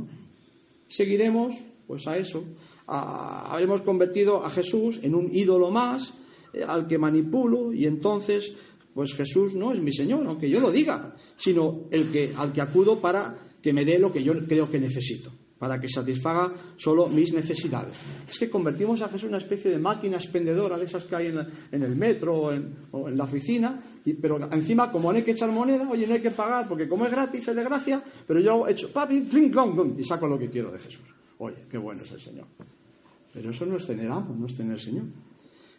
Seguiremos, 0.87 1.53
pues 1.87 2.07
a 2.07 2.17
eso. 2.17 2.43
habremos 2.87 3.81
convertido 3.81 4.43
a 4.43 4.49
Jesús 4.49 4.99
en 5.03 5.15
un 5.15 5.29
ídolo 5.33 5.71
más 5.71 6.13
eh, 6.53 6.63
al 6.67 6.87
que 6.87 6.97
manipulo 6.97 7.71
y 7.71 7.85
entonces 7.85 8.51
pues 8.93 9.13
Jesús 9.13 9.55
no 9.55 9.71
es 9.71 9.81
mi 9.81 9.93
Señor, 9.93 10.25
aunque 10.27 10.49
yo 10.49 10.59
lo 10.59 10.69
diga, 10.69 11.15
sino 11.37 11.83
el 11.91 12.11
que, 12.11 12.33
al 12.35 12.51
que 12.51 12.59
acudo 12.59 12.99
para 12.99 13.37
que 13.61 13.71
me 13.71 13.85
dé 13.85 13.97
lo 13.97 14.11
que 14.11 14.21
yo 14.21 14.33
creo 14.45 14.69
que 14.69 14.79
necesito, 14.79 15.31
para 15.61 15.79
que 15.79 15.87
satisfaga 15.87 16.51
solo 16.75 17.05
mis 17.05 17.31
necesidades. 17.33 17.93
Es 18.27 18.39
que 18.39 18.49
convertimos 18.49 18.99
a 19.03 19.09
Jesús 19.09 19.25
en 19.25 19.29
una 19.29 19.37
especie 19.37 19.69
de 19.69 19.77
máquina 19.77 20.17
expendedora 20.17 20.75
de 20.75 20.85
esas 20.85 21.03
que 21.03 21.15
hay 21.15 21.27
en, 21.27 21.83
el 21.83 21.95
metro 21.95 22.35
o 22.35 22.51
en, 22.51 23.15
la 23.15 23.25
oficina, 23.25 23.79
pero 24.19 24.39
encima, 24.51 24.91
como 24.91 25.11
no 25.11 25.19
hay 25.19 25.23
que 25.23 25.33
echar 25.33 25.51
moneda, 25.51 25.87
oye, 25.87 26.07
no 26.07 26.15
hay 26.15 26.19
que 26.19 26.31
pagar, 26.31 26.67
porque 26.67 26.89
como 26.89 27.05
es 27.05 27.11
gratis, 27.11 27.47
es 27.47 27.55
de 27.55 27.63
gracia, 27.63 28.03
pero 28.25 28.39
yo 28.39 28.67
he 28.67 28.71
hecho 28.71 28.91
papi, 28.91 29.21
clink, 29.25 29.51
clong, 29.51 29.99
y 29.99 30.03
saco 30.03 30.27
lo 30.27 30.39
que 30.39 30.49
quiero 30.49 30.71
de 30.71 30.79
Jesús. 30.79 31.05
Oye, 31.37 31.57
qué 31.69 31.77
bueno 31.77 32.01
es 32.03 32.11
el 32.11 32.21
Señor. 32.21 32.47
Pero 33.31 33.51
eso 33.51 33.63
no 33.67 33.77
es 33.77 33.85
tener 33.85 34.09
amo, 34.09 34.35
no 34.35 34.47
es 34.47 34.55
tener 34.55 34.81
Señor. 34.81 35.05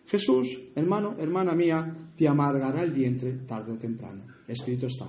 Jesús, 0.07 0.47
hermano, 0.77 1.17
hermana 1.19 1.57
mía, 1.57 1.93
te 2.17 2.29
amargará 2.29 2.85
el 2.85 2.93
vientre 2.93 3.33
tarde 3.49 3.73
o 3.73 3.77
temprano. 3.77 4.23
Escrito 4.47 4.87
está. 4.87 5.09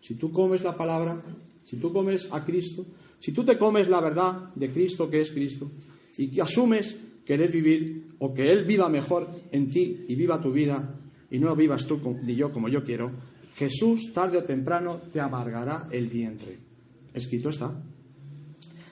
Si 0.00 0.14
tú 0.14 0.30
comes 0.30 0.62
la 0.62 0.76
palabra, 0.76 1.20
si 1.64 1.78
tú 1.78 1.92
comes 1.92 2.28
a 2.30 2.44
Cristo, 2.44 2.86
si 3.18 3.32
tú 3.32 3.44
te 3.44 3.58
comes 3.58 3.88
la 3.88 4.00
verdad 4.00 4.54
de 4.54 4.70
Cristo 4.70 5.10
que 5.10 5.20
es 5.20 5.30
Cristo 5.30 5.70
y 6.16 6.28
que 6.28 6.42
asumes 6.42 6.96
querer 7.24 7.50
vivir 7.50 8.14
o 8.18 8.32
que 8.32 8.50
Él 8.50 8.64
viva 8.64 8.88
mejor 8.88 9.28
en 9.50 9.70
ti 9.70 10.04
y 10.08 10.14
viva 10.14 10.40
tu 10.40 10.52
vida 10.52 11.00
y 11.30 11.38
no 11.38 11.54
vivas 11.56 11.86
tú 11.86 12.00
ni 12.22 12.34
yo 12.36 12.52
como 12.52 12.68
yo 12.68 12.84
quiero, 12.84 13.10
Jesús 13.56 14.12
tarde 14.12 14.38
o 14.38 14.44
temprano 14.44 15.00
te 15.12 15.20
amargará 15.20 15.88
el 15.90 16.08
vientre. 16.08 16.58
Escrito 17.14 17.48
está. 17.48 17.72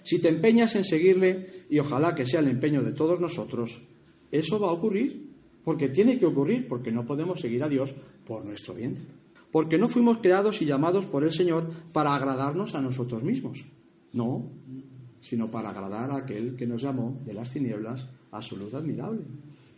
Si 0.02 0.20
te 0.20 0.28
empeñas 0.28 0.74
en 0.74 0.84
seguirle, 0.84 1.64
y 1.68 1.78
ojalá 1.78 2.14
que 2.14 2.26
sea 2.26 2.40
el 2.40 2.48
empeño 2.48 2.82
de 2.82 2.92
todos 2.92 3.20
nosotros, 3.20 3.80
eso 4.30 4.58
va 4.58 4.68
a 4.68 4.72
ocurrir, 4.72 5.30
porque 5.64 5.88
tiene 5.88 6.18
que 6.18 6.26
ocurrir, 6.26 6.66
porque 6.68 6.92
no 6.92 7.06
podemos 7.06 7.40
seguir 7.40 7.62
a 7.62 7.68
Dios 7.68 7.94
por 8.26 8.44
nuestro 8.44 8.74
vientre. 8.74 9.04
Porque 9.50 9.78
no 9.78 9.88
fuimos 9.88 10.18
creados 10.18 10.60
y 10.60 10.66
llamados 10.66 11.06
por 11.06 11.24
el 11.24 11.32
Señor 11.32 11.70
para 11.92 12.14
agradarnos 12.14 12.74
a 12.74 12.82
nosotros 12.82 13.22
mismos. 13.22 13.64
No, 14.14 14.50
sino 15.20 15.50
para 15.50 15.70
agradar 15.70 16.10
a 16.10 16.16
aquel 16.16 16.56
que 16.56 16.66
nos 16.66 16.80
llamó 16.80 17.20
de 17.26 17.34
las 17.34 17.50
tinieblas 17.50 18.06
a 18.32 18.40
su 18.40 18.56
luz 18.56 18.72
admirable. 18.72 19.20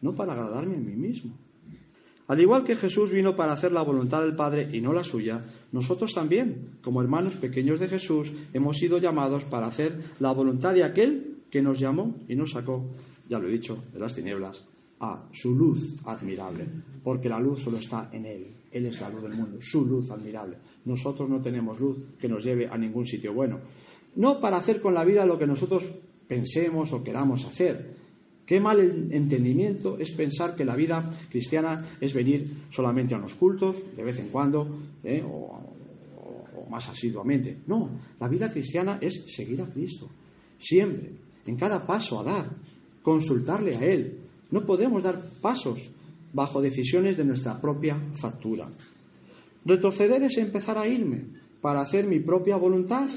No 0.01 0.15
para 0.15 0.33
agradarme 0.33 0.77
a 0.77 0.81
mí 0.81 0.95
mismo. 0.95 1.33
Al 2.29 2.41
igual 2.41 2.65
que 2.65 2.77
Jesús 2.77 3.11
vino 3.11 3.35
para 3.35 3.53
hacer 3.53 3.73
la 3.73 3.83
voluntad 3.83 4.23
del 4.23 4.37
Padre 4.37 4.69
y 4.73 4.81
no 4.81 4.93
la 4.93 5.03
suya, 5.03 5.45
nosotros 5.73 6.13
también, 6.13 6.79
como 6.83 7.03
hermanos 7.03 7.35
pequeños 7.37 7.81
de 7.81 7.89
Jesús, 7.89 8.33
hemos 8.53 8.79
sido 8.79 8.99
llamados 8.99 9.45
para 9.45 9.67
hacer 9.67 9.97
la 10.21 10.33
voluntad 10.33 10.75
de 10.75 10.85
aquel 10.85 11.39
que 11.51 11.63
nos 11.63 11.79
llamó 11.79 12.17
y 12.29 12.35
nos 12.35 12.53
sacó 12.53 12.85
ya 13.29 13.39
lo 13.39 13.49
he 13.49 13.53
dicho, 13.53 13.85
de 13.93 13.99
las 13.99 14.15
tinieblas, 14.15 14.63
a 15.01 15.29
su 15.33 15.55
luz 15.55 15.97
admirable, 16.05 16.65
porque 17.03 17.29
la 17.29 17.41
luz 17.41 17.63
solo 17.63 17.79
está 17.79 18.09
en 18.13 18.27
Él. 18.27 18.47
Él 18.71 18.87
es 18.87 19.01
la 19.01 19.11
luz 19.11 19.23
del 19.23 19.35
mundo, 19.35 19.59
su 19.61 19.85
luz 19.85 20.11
admirable. 20.11 20.57
Nosotros 20.85 21.29
no 21.29 21.41
tenemos 21.41 21.81
luz 21.81 21.99
que 22.19 22.29
nos 22.29 22.45
lleve 22.45 22.67
a 22.67 22.77
ningún 22.77 23.07
sitio 23.07 23.33
bueno. 23.33 23.59
No 24.17 24.41
para 24.41 24.57
hacer 24.57 24.81
con 24.81 24.95
la 24.95 25.05
vida 25.05 25.27
lo 25.27 25.39
que 25.39 25.47
nosotros 25.47 25.85
pensemos 26.27 26.93
o 26.93 27.03
queramos 27.03 27.45
hacer. 27.45 27.95
Qué 28.45 28.61
mal 28.61 29.09
entendimiento 29.11 29.99
es 29.99 30.11
pensar 30.13 30.55
que 30.55 30.65
la 30.65 30.77
vida 30.77 31.11
cristiana 31.31 31.97
es 32.01 32.15
venir 32.15 32.65
solamente 32.71 33.15
a 33.15 33.19
los 33.19 33.35
cultos, 33.35 33.77
de 33.97 34.05
vez 34.05 34.19
en 34.19 34.29
cuando, 34.29 34.69
¿eh? 35.03 35.23
o, 35.27 35.59
o 36.57 36.71
más 36.71 36.89
asiduamente. 36.89 37.59
No, 37.67 37.91
la 38.21 38.29
vida 38.29 38.53
cristiana 38.53 38.99
es 39.01 39.25
seguir 39.29 39.61
a 39.63 39.67
Cristo, 39.67 40.09
siempre, 40.59 41.11
en 41.45 41.57
cada 41.57 41.87
paso 41.87 42.21
a 42.21 42.25
dar, 42.25 42.51
consultarle 43.03 43.77
a 43.77 43.85
Él. 43.85 44.19
No 44.51 44.65
podemos 44.65 45.03
dar 45.03 45.21
pasos 45.41 45.91
bajo 46.33 46.63
decisiones 46.63 47.17
de 47.17 47.25
nuestra 47.25 47.61
propia 47.61 47.99
factura. 48.15 48.69
Retroceder 49.65 50.23
es 50.23 50.39
empezar 50.39 50.79
a 50.79 50.87
irme 50.87 51.25
para 51.67 51.81
hacer 51.81 52.07
mi 52.07 52.21
propia 52.21 52.57
voluntad, 52.57 53.09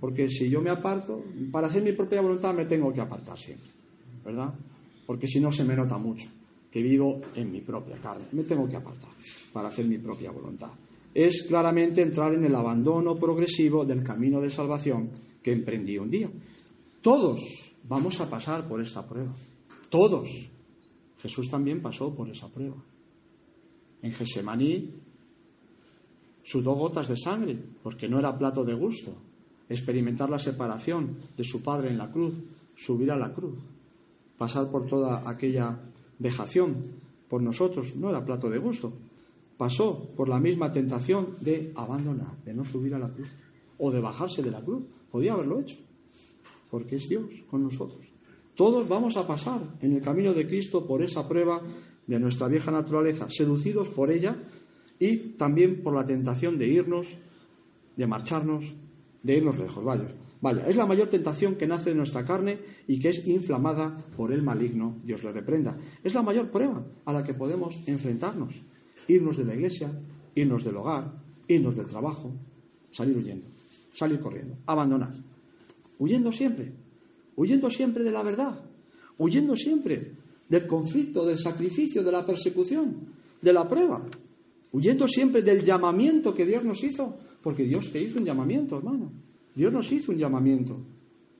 porque 0.00 0.26
si 0.26 0.50
yo 0.50 0.60
me 0.60 0.68
aparto, 0.68 1.22
para 1.52 1.68
hacer 1.68 1.80
mi 1.80 1.92
propia 1.92 2.20
voluntad 2.20 2.52
me 2.52 2.64
tengo 2.64 2.92
que 2.92 3.00
apartar 3.00 3.38
siempre, 3.38 3.70
¿verdad? 4.24 4.52
Porque 5.06 5.28
si 5.28 5.38
no 5.38 5.52
se 5.52 5.62
me 5.62 5.76
nota 5.76 5.96
mucho 5.96 6.26
que 6.72 6.82
vivo 6.82 7.20
en 7.36 7.52
mi 7.52 7.60
propia 7.60 7.94
carne. 7.98 8.24
Me 8.32 8.42
tengo 8.42 8.66
que 8.66 8.74
apartar 8.74 9.10
para 9.52 9.68
hacer 9.68 9.86
mi 9.86 9.98
propia 9.98 10.32
voluntad. 10.32 10.72
Es 11.14 11.44
claramente 11.46 12.02
entrar 12.02 12.34
en 12.34 12.44
el 12.44 12.56
abandono 12.56 13.14
progresivo 13.14 13.84
del 13.84 14.02
camino 14.02 14.40
de 14.40 14.50
salvación 14.50 15.10
que 15.40 15.52
emprendí 15.52 15.96
un 15.96 16.10
día. 16.10 16.28
Todos 17.00 17.74
Vamos 17.86 18.18
a 18.20 18.28
pasar 18.28 18.66
por 18.66 18.80
esta 18.80 19.06
prueba. 19.06 19.36
Todos. 19.88 20.28
Jesús 21.20 21.48
también 21.48 21.82
pasó 21.82 22.12
por 22.12 22.28
esa 22.28 22.48
prueba. 22.48 22.82
En 24.02 24.10
Gesemaní 24.10 24.90
sudó 26.44 26.74
gotas 26.74 27.08
de 27.08 27.16
sangre 27.16 27.58
porque 27.82 28.08
no 28.08 28.18
era 28.20 28.38
plato 28.38 28.64
de 28.64 28.74
gusto. 28.74 29.12
Experimentar 29.68 30.30
la 30.30 30.38
separación 30.38 31.16
de 31.36 31.42
su 31.42 31.62
Padre 31.62 31.90
en 31.90 31.98
la 31.98 32.12
cruz, 32.12 32.34
subir 32.76 33.10
a 33.10 33.16
la 33.16 33.32
cruz, 33.32 33.54
pasar 34.36 34.70
por 34.70 34.86
toda 34.86 35.28
aquella 35.28 35.80
vejación 36.18 36.76
por 37.28 37.42
nosotros, 37.42 37.96
no 37.96 38.10
era 38.10 38.24
plato 38.24 38.48
de 38.50 38.58
gusto. 38.58 38.92
Pasó 39.56 40.10
por 40.16 40.28
la 40.28 40.38
misma 40.38 40.70
tentación 40.70 41.36
de 41.40 41.72
abandonar, 41.74 42.36
de 42.44 42.54
no 42.54 42.64
subir 42.64 42.94
a 42.94 42.98
la 42.98 43.08
cruz 43.08 43.28
o 43.78 43.90
de 43.90 44.00
bajarse 44.00 44.42
de 44.42 44.50
la 44.50 44.60
cruz. 44.60 44.84
Podía 45.10 45.32
haberlo 45.32 45.60
hecho 45.60 45.76
porque 46.70 46.96
es 46.96 47.08
Dios 47.08 47.30
con 47.50 47.62
nosotros. 47.62 48.04
Todos 48.54 48.86
vamos 48.88 49.16
a 49.16 49.26
pasar 49.26 49.60
en 49.80 49.92
el 49.92 50.02
camino 50.02 50.34
de 50.34 50.46
Cristo 50.46 50.86
por 50.86 51.02
esa 51.02 51.26
prueba 51.26 51.60
de 52.06 52.18
nuestra 52.18 52.48
vieja 52.48 52.70
naturaleza, 52.70 53.28
seducidos 53.30 53.88
por 53.88 54.10
ella 54.10 54.36
y 55.04 55.16
también 55.36 55.82
por 55.82 55.94
la 55.94 56.06
tentación 56.06 56.58
de 56.58 56.68
irnos, 56.68 57.06
de 57.96 58.06
marcharnos, 58.06 58.64
de 59.22 59.36
irnos 59.36 59.58
lejos. 59.58 59.84
Vaya, 59.84 60.06
vaya, 60.40 60.66
es 60.68 60.76
la 60.76 60.86
mayor 60.86 61.08
tentación 61.08 61.56
que 61.56 61.66
nace 61.66 61.90
de 61.90 61.96
nuestra 61.96 62.24
carne 62.24 62.58
y 62.86 62.98
que 62.98 63.10
es 63.10 63.26
inflamada 63.26 63.96
por 64.16 64.32
el 64.32 64.42
maligno, 64.42 64.96
Dios 65.04 65.24
le 65.24 65.32
reprenda. 65.32 65.76
Es 66.02 66.14
la 66.14 66.22
mayor 66.22 66.50
prueba 66.50 66.84
a 67.04 67.12
la 67.12 67.24
que 67.24 67.34
podemos 67.34 67.78
enfrentarnos. 67.86 68.54
Irnos 69.08 69.36
de 69.36 69.44
la 69.44 69.54
iglesia, 69.54 69.90
irnos 70.34 70.64
del 70.64 70.76
hogar, 70.76 71.12
irnos 71.48 71.76
del 71.76 71.86
trabajo, 71.86 72.32
salir 72.90 73.16
huyendo, 73.16 73.46
salir 73.92 74.20
corriendo, 74.20 74.56
abandonar 74.66 75.14
huyendo 75.98 76.32
siempre, 76.32 76.72
huyendo 77.36 77.70
siempre 77.70 78.04
de 78.04 78.10
la 78.10 78.22
verdad, 78.22 78.60
huyendo 79.18 79.56
siempre 79.56 80.12
del 80.48 80.66
conflicto, 80.66 81.24
del 81.24 81.38
sacrificio, 81.38 82.02
de 82.02 82.12
la 82.12 82.26
persecución, 82.26 82.96
de 83.40 83.52
la 83.52 83.68
prueba, 83.68 84.02
huyendo 84.74 85.06
siempre 85.06 85.40
del 85.42 85.62
llamamiento 85.62 86.34
que 86.34 86.44
Dios 86.44 86.64
nos 86.64 86.82
hizo, 86.82 87.16
porque 87.40 87.62
Dios 87.62 87.92
te 87.92 88.02
hizo 88.02 88.18
un 88.18 88.24
llamamiento, 88.24 88.76
hermano. 88.76 89.12
Dios 89.54 89.72
nos 89.72 89.90
hizo 89.92 90.10
un 90.10 90.18
llamamiento. 90.18 90.76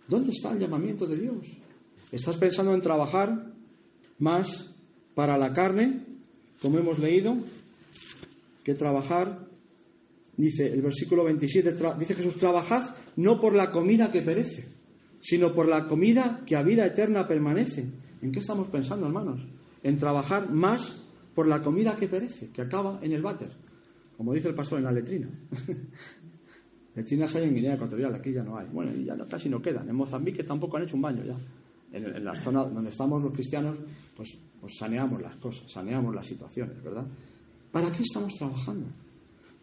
¿Dónde 0.07 0.31
está 0.31 0.53
el 0.53 0.61
llamamiento 0.61 1.05
de 1.05 1.17
Dios? 1.17 1.49
¿Estás 2.13 2.37
pensando 2.37 2.73
en 2.73 2.81
trabajar 2.81 3.53
más 4.21 4.71
para 5.17 5.37
la 5.37 5.53
carne, 5.53 6.05
como 6.63 6.79
hemos 6.79 7.01
leído, 7.01 7.37
que 8.63 8.75
trabajar 8.75 9.49
dice 10.37 10.73
el 10.73 10.83
versículo 10.83 11.25
27, 11.25 11.75
dice 11.99 12.15
Jesús, 12.15 12.37
trabajad 12.37 12.95
no 13.17 13.41
por 13.41 13.55
la 13.55 13.73
comida 13.73 14.13
que 14.13 14.23
perece, 14.23 14.69
sino 15.21 15.53
por 15.53 15.67
la 15.67 15.89
comida 15.89 16.43
que 16.47 16.55
a 16.55 16.63
vida 16.63 16.87
eterna 16.87 17.27
permanece. 17.27 17.85
¿En 18.23 18.31
qué 18.31 18.39
estamos 18.39 18.69
pensando, 18.69 19.07
hermanos? 19.07 19.41
En 19.83 19.99
trabajar 19.99 20.53
más 20.53 21.04
por 21.35 21.47
la 21.47 21.63
comida 21.63 21.97
que 21.97 22.09
perece, 22.09 22.51
que 22.51 22.63
acaba 22.63 22.99
en 23.03 23.13
el 23.13 23.23
váter, 23.23 23.51
como 24.17 24.33
dice 24.33 24.49
el 24.49 24.55
pastor 24.55 24.79
en 24.79 24.85
la 24.85 24.93
letrina. 24.93 25.29
Letrinas 26.95 27.35
hay 27.35 27.45
en 27.45 27.55
Guinea 27.55 27.75
Ecuatorial, 27.75 28.15
aquí 28.15 28.33
ya 28.33 28.45
no 28.45 28.57
hay. 28.57 28.69
Bueno, 28.73 28.93
ya 28.95 29.17
casi 29.27 29.49
no 29.49 29.61
quedan. 29.61 29.89
En 29.89 29.97
Mozambique 29.97 30.45
tampoco 30.45 30.77
han 30.77 30.85
hecho 30.85 30.95
un 30.95 31.03
baño 31.03 31.25
ya. 31.25 31.37
En, 31.93 32.05
en 32.05 32.25
la 32.25 32.37
zona 32.37 32.65
donde 32.65 32.91
estamos 32.91 33.23
los 33.23 33.33
cristianos, 33.33 33.77
pues, 34.17 34.37
pues 34.61 34.77
saneamos 34.79 35.21
las 35.21 35.37
cosas, 35.37 35.71
saneamos 35.71 36.15
las 36.15 36.27
situaciones, 36.27 36.81
¿verdad? 36.83 37.05
¿Para 37.73 37.91
qué 37.91 38.03
estamos 38.03 38.33
trabajando? 38.35 38.87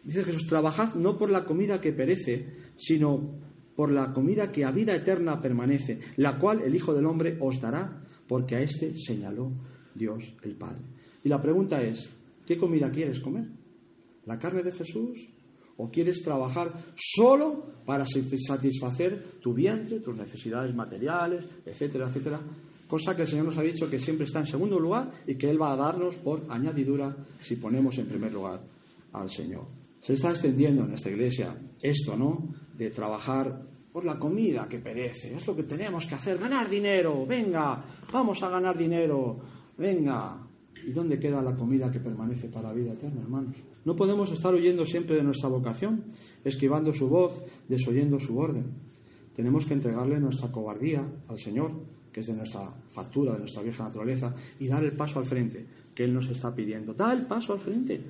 Dice 0.04 0.24
Jesús, 0.24 0.46
trabajad 0.46 0.94
no 0.96 1.16
por 1.16 1.30
la 1.30 1.44
comida 1.44 1.80
que 1.80 1.92
perece, 1.92 2.46
sino 2.76 3.38
por 3.74 3.90
la 3.90 4.12
comida 4.12 4.52
que 4.52 4.64
a 4.64 4.70
vida 4.70 4.94
eterna 4.94 5.40
permanece, 5.40 6.00
la 6.16 6.38
cual 6.38 6.60
el 6.62 6.74
Hijo 6.74 6.92
del 6.92 7.06
Hombre 7.06 7.38
os 7.40 7.60
dará, 7.60 8.02
porque 8.28 8.56
a 8.56 8.60
éste 8.60 8.94
señaló 8.96 9.52
Dios 9.94 10.34
el 10.42 10.56
Padre. 10.56 10.82
Y 11.24 11.28
la 11.28 11.40
pregunta 11.40 11.82
es, 11.82 12.10
¿qué 12.46 12.56
comida 12.56 12.90
quieres 12.90 13.20
comer? 13.20 13.46
¿La 14.26 14.38
carne 14.38 14.62
de 14.62 14.72
Jesús? 14.72 15.28
¿O 15.76 15.90
quieres 15.90 16.22
trabajar 16.22 16.72
solo 16.94 17.64
para 17.84 18.04
satisfacer 18.06 19.38
tu 19.40 19.54
vientre, 19.54 20.00
tus 20.00 20.16
necesidades 20.16 20.74
materiales, 20.74 21.44
etcétera, 21.64 22.08
etcétera? 22.08 22.40
Cosa 22.86 23.16
que 23.16 23.22
el 23.22 23.28
Señor 23.28 23.46
nos 23.46 23.56
ha 23.56 23.62
dicho 23.62 23.88
que 23.88 23.98
siempre 23.98 24.26
está 24.26 24.40
en 24.40 24.46
segundo 24.46 24.78
lugar 24.78 25.10
y 25.26 25.36
que 25.36 25.48
Él 25.48 25.60
va 25.60 25.72
a 25.72 25.76
darnos 25.76 26.16
por 26.16 26.44
añadidura 26.48 27.16
si 27.40 27.56
ponemos 27.56 27.96
en 27.98 28.06
primer 28.06 28.32
lugar 28.32 28.60
al 29.12 29.30
Señor. 29.30 29.66
Se 30.02 30.12
está 30.12 30.30
extendiendo 30.30 30.84
en 30.84 30.92
esta 30.92 31.08
iglesia 31.08 31.56
esto, 31.80 32.16
¿no? 32.16 32.54
De 32.76 32.90
trabajar 32.90 33.62
por 33.92 34.04
la 34.04 34.18
comida 34.18 34.66
que 34.68 34.78
perece. 34.78 35.34
Es 35.34 35.46
lo 35.46 35.54
que 35.54 35.62
tenemos 35.62 36.06
que 36.06 36.14
hacer, 36.14 36.38
ganar 36.38 36.68
dinero. 36.68 37.24
Venga, 37.26 37.82
vamos 38.12 38.42
a 38.42 38.48
ganar 38.48 38.76
dinero. 38.76 39.38
Venga. 39.78 40.51
¿Y 40.86 40.92
dónde 40.92 41.18
queda 41.18 41.42
la 41.42 41.54
comida 41.54 41.90
que 41.90 42.00
permanece 42.00 42.48
para 42.48 42.68
la 42.68 42.74
vida 42.74 42.92
eterna, 42.92 43.22
hermanos? 43.22 43.56
No 43.84 43.96
podemos 43.96 44.30
estar 44.32 44.54
huyendo 44.54 44.84
siempre 44.84 45.16
de 45.16 45.22
nuestra 45.22 45.48
vocación, 45.48 46.04
esquivando 46.44 46.92
su 46.92 47.08
voz, 47.08 47.42
desoyendo 47.68 48.18
su 48.18 48.38
orden. 48.38 48.66
Tenemos 49.34 49.66
que 49.66 49.74
entregarle 49.74 50.20
nuestra 50.20 50.50
cobardía 50.50 51.06
al 51.28 51.38
Señor, 51.38 51.72
que 52.12 52.20
es 52.20 52.26
de 52.26 52.34
nuestra 52.34 52.72
factura, 52.90 53.32
de 53.32 53.40
nuestra 53.40 53.62
vieja 53.62 53.84
naturaleza, 53.84 54.34
y 54.60 54.68
dar 54.68 54.84
el 54.84 54.92
paso 54.92 55.18
al 55.18 55.26
frente 55.26 55.66
que 55.94 56.04
Él 56.04 56.12
nos 56.12 56.28
está 56.28 56.54
pidiendo. 56.54 56.94
Da 56.94 57.12
el 57.12 57.26
paso 57.26 57.52
al 57.52 57.60
frente 57.60 58.00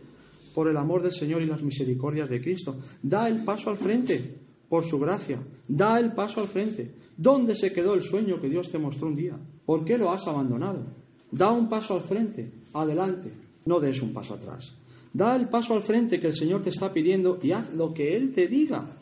por 0.55 0.69
el 0.69 0.77
amor 0.77 1.03
del 1.03 1.13
Señor 1.13 1.43
y 1.43 1.47
las 1.47 1.63
misericordias 1.63 2.29
de 2.29 2.41
Cristo. 2.41 2.79
Da 3.03 3.29
el 3.29 3.45
paso 3.45 3.71
al 3.71 3.77
frente 3.77 4.37
por 4.69 4.85
su 4.85 4.99
gracia. 4.99 5.39
Da 5.69 5.99
el 6.01 6.13
paso 6.13 6.41
al 6.41 6.49
frente. 6.49 6.95
¿Dónde 7.17 7.55
se 7.55 7.73
quedó 7.73 7.95
el 7.95 8.03
sueño 8.03 8.41
que 8.41 8.49
Dios 8.49 8.71
te 8.71 8.79
mostró 8.79 9.09
un 9.09 9.17
día? 9.17 9.39
¿Por 9.65 9.85
qué 9.85 9.99
lo 9.99 10.11
has 10.11 10.27
abandonado? 10.27 10.85
Da 11.31 11.51
un 11.51 11.69
paso 11.69 11.95
al 11.95 12.03
frente, 12.03 12.53
adelante. 12.75 13.33
No 13.65 13.81
des 13.81 14.01
un 14.03 14.13
paso 14.13 14.35
atrás. 14.35 14.73
Da 15.13 15.37
el 15.37 15.49
paso 15.49 15.75
al 15.75 15.83
frente 15.83 16.21
que 16.21 16.29
el 16.29 16.37
Señor 16.37 16.63
te 16.63 16.71
está 16.71 16.93
pidiendo 16.93 17.39
y 17.43 17.53
haz 17.53 17.75
lo 17.75 17.93
que 17.93 18.17
Él 18.17 18.33
te 18.33 18.49
diga. 18.49 18.97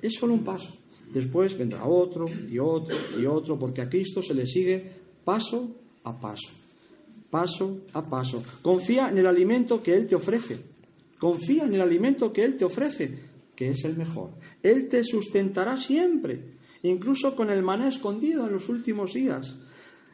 Es 0.00 0.14
solo 0.14 0.34
un 0.34 0.44
paso. 0.44 0.74
Después 1.12 1.56
vendrá 1.56 1.84
otro 1.84 2.26
y 2.28 2.58
otro 2.58 2.96
y 3.18 3.26
otro, 3.26 3.58
porque 3.58 3.82
a 3.82 3.88
Cristo 3.88 4.22
se 4.22 4.34
le 4.34 4.46
sigue 4.46 4.90
paso 5.24 5.74
a 6.04 6.18
paso. 6.18 6.50
Paso 7.30 7.80
a 7.92 8.08
paso. 8.08 8.42
Confía 8.62 9.10
en 9.10 9.18
el 9.18 9.26
alimento 9.26 9.82
que 9.82 9.94
Él 9.94 10.06
te 10.06 10.14
ofrece. 10.14 10.58
Confía 11.18 11.64
en 11.64 11.74
el 11.74 11.80
alimento 11.80 12.32
que 12.32 12.44
Él 12.44 12.56
te 12.56 12.64
ofrece, 12.64 13.18
que 13.54 13.70
es 13.70 13.84
el 13.84 13.96
mejor. 13.96 14.30
Él 14.62 14.88
te 14.88 15.02
sustentará 15.04 15.78
siempre, 15.78 16.56
incluso 16.82 17.34
con 17.34 17.50
el 17.50 17.62
maná 17.62 17.88
escondido 17.88 18.46
en 18.46 18.52
los 18.52 18.68
últimos 18.68 19.12
días. 19.12 19.56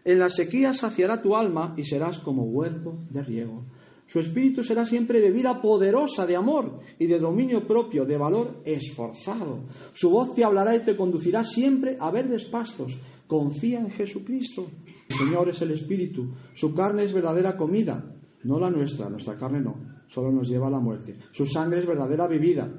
En 0.04 0.18
la 0.18 0.28
sequía 0.28 0.74
saciará 0.74 1.22
tu 1.22 1.34
alma 1.34 1.74
y 1.76 1.84
serás 1.84 2.18
como 2.18 2.44
huerto 2.44 2.98
de 3.10 3.22
riego. 3.22 3.64
Su 4.06 4.20
espíritu 4.20 4.62
será 4.62 4.84
siempre 4.84 5.20
de 5.20 5.30
vida 5.30 5.62
poderosa, 5.62 6.26
de 6.26 6.36
amor 6.36 6.78
y 6.98 7.06
de 7.06 7.18
dominio 7.18 7.66
propio, 7.66 8.04
de 8.04 8.18
valor 8.18 8.60
esforzado. 8.64 9.60
Su 9.94 10.10
voz 10.10 10.34
te 10.34 10.44
hablará 10.44 10.76
y 10.76 10.80
te 10.80 10.96
conducirá 10.96 11.42
siempre 11.42 11.96
a 11.98 12.10
verdes 12.10 12.44
pastos. 12.44 12.96
Confía 13.26 13.80
en 13.80 13.90
Jesucristo. 13.90 14.70
El 15.08 15.16
Señor 15.16 15.48
es 15.48 15.62
el 15.62 15.70
espíritu. 15.70 16.34
Su 16.52 16.74
carne 16.74 17.04
es 17.04 17.12
verdadera 17.12 17.56
comida, 17.56 18.04
no 18.44 18.58
la 18.58 18.70
nuestra. 18.70 19.08
Nuestra 19.08 19.36
carne 19.36 19.60
no, 19.60 19.76
solo 20.06 20.30
nos 20.30 20.48
lleva 20.48 20.66
a 20.66 20.70
la 20.70 20.80
muerte. 20.80 21.16
Su 21.30 21.46
sangre 21.46 21.78
es 21.78 21.86
verdadera 21.86 22.26
bebida. 22.26 22.70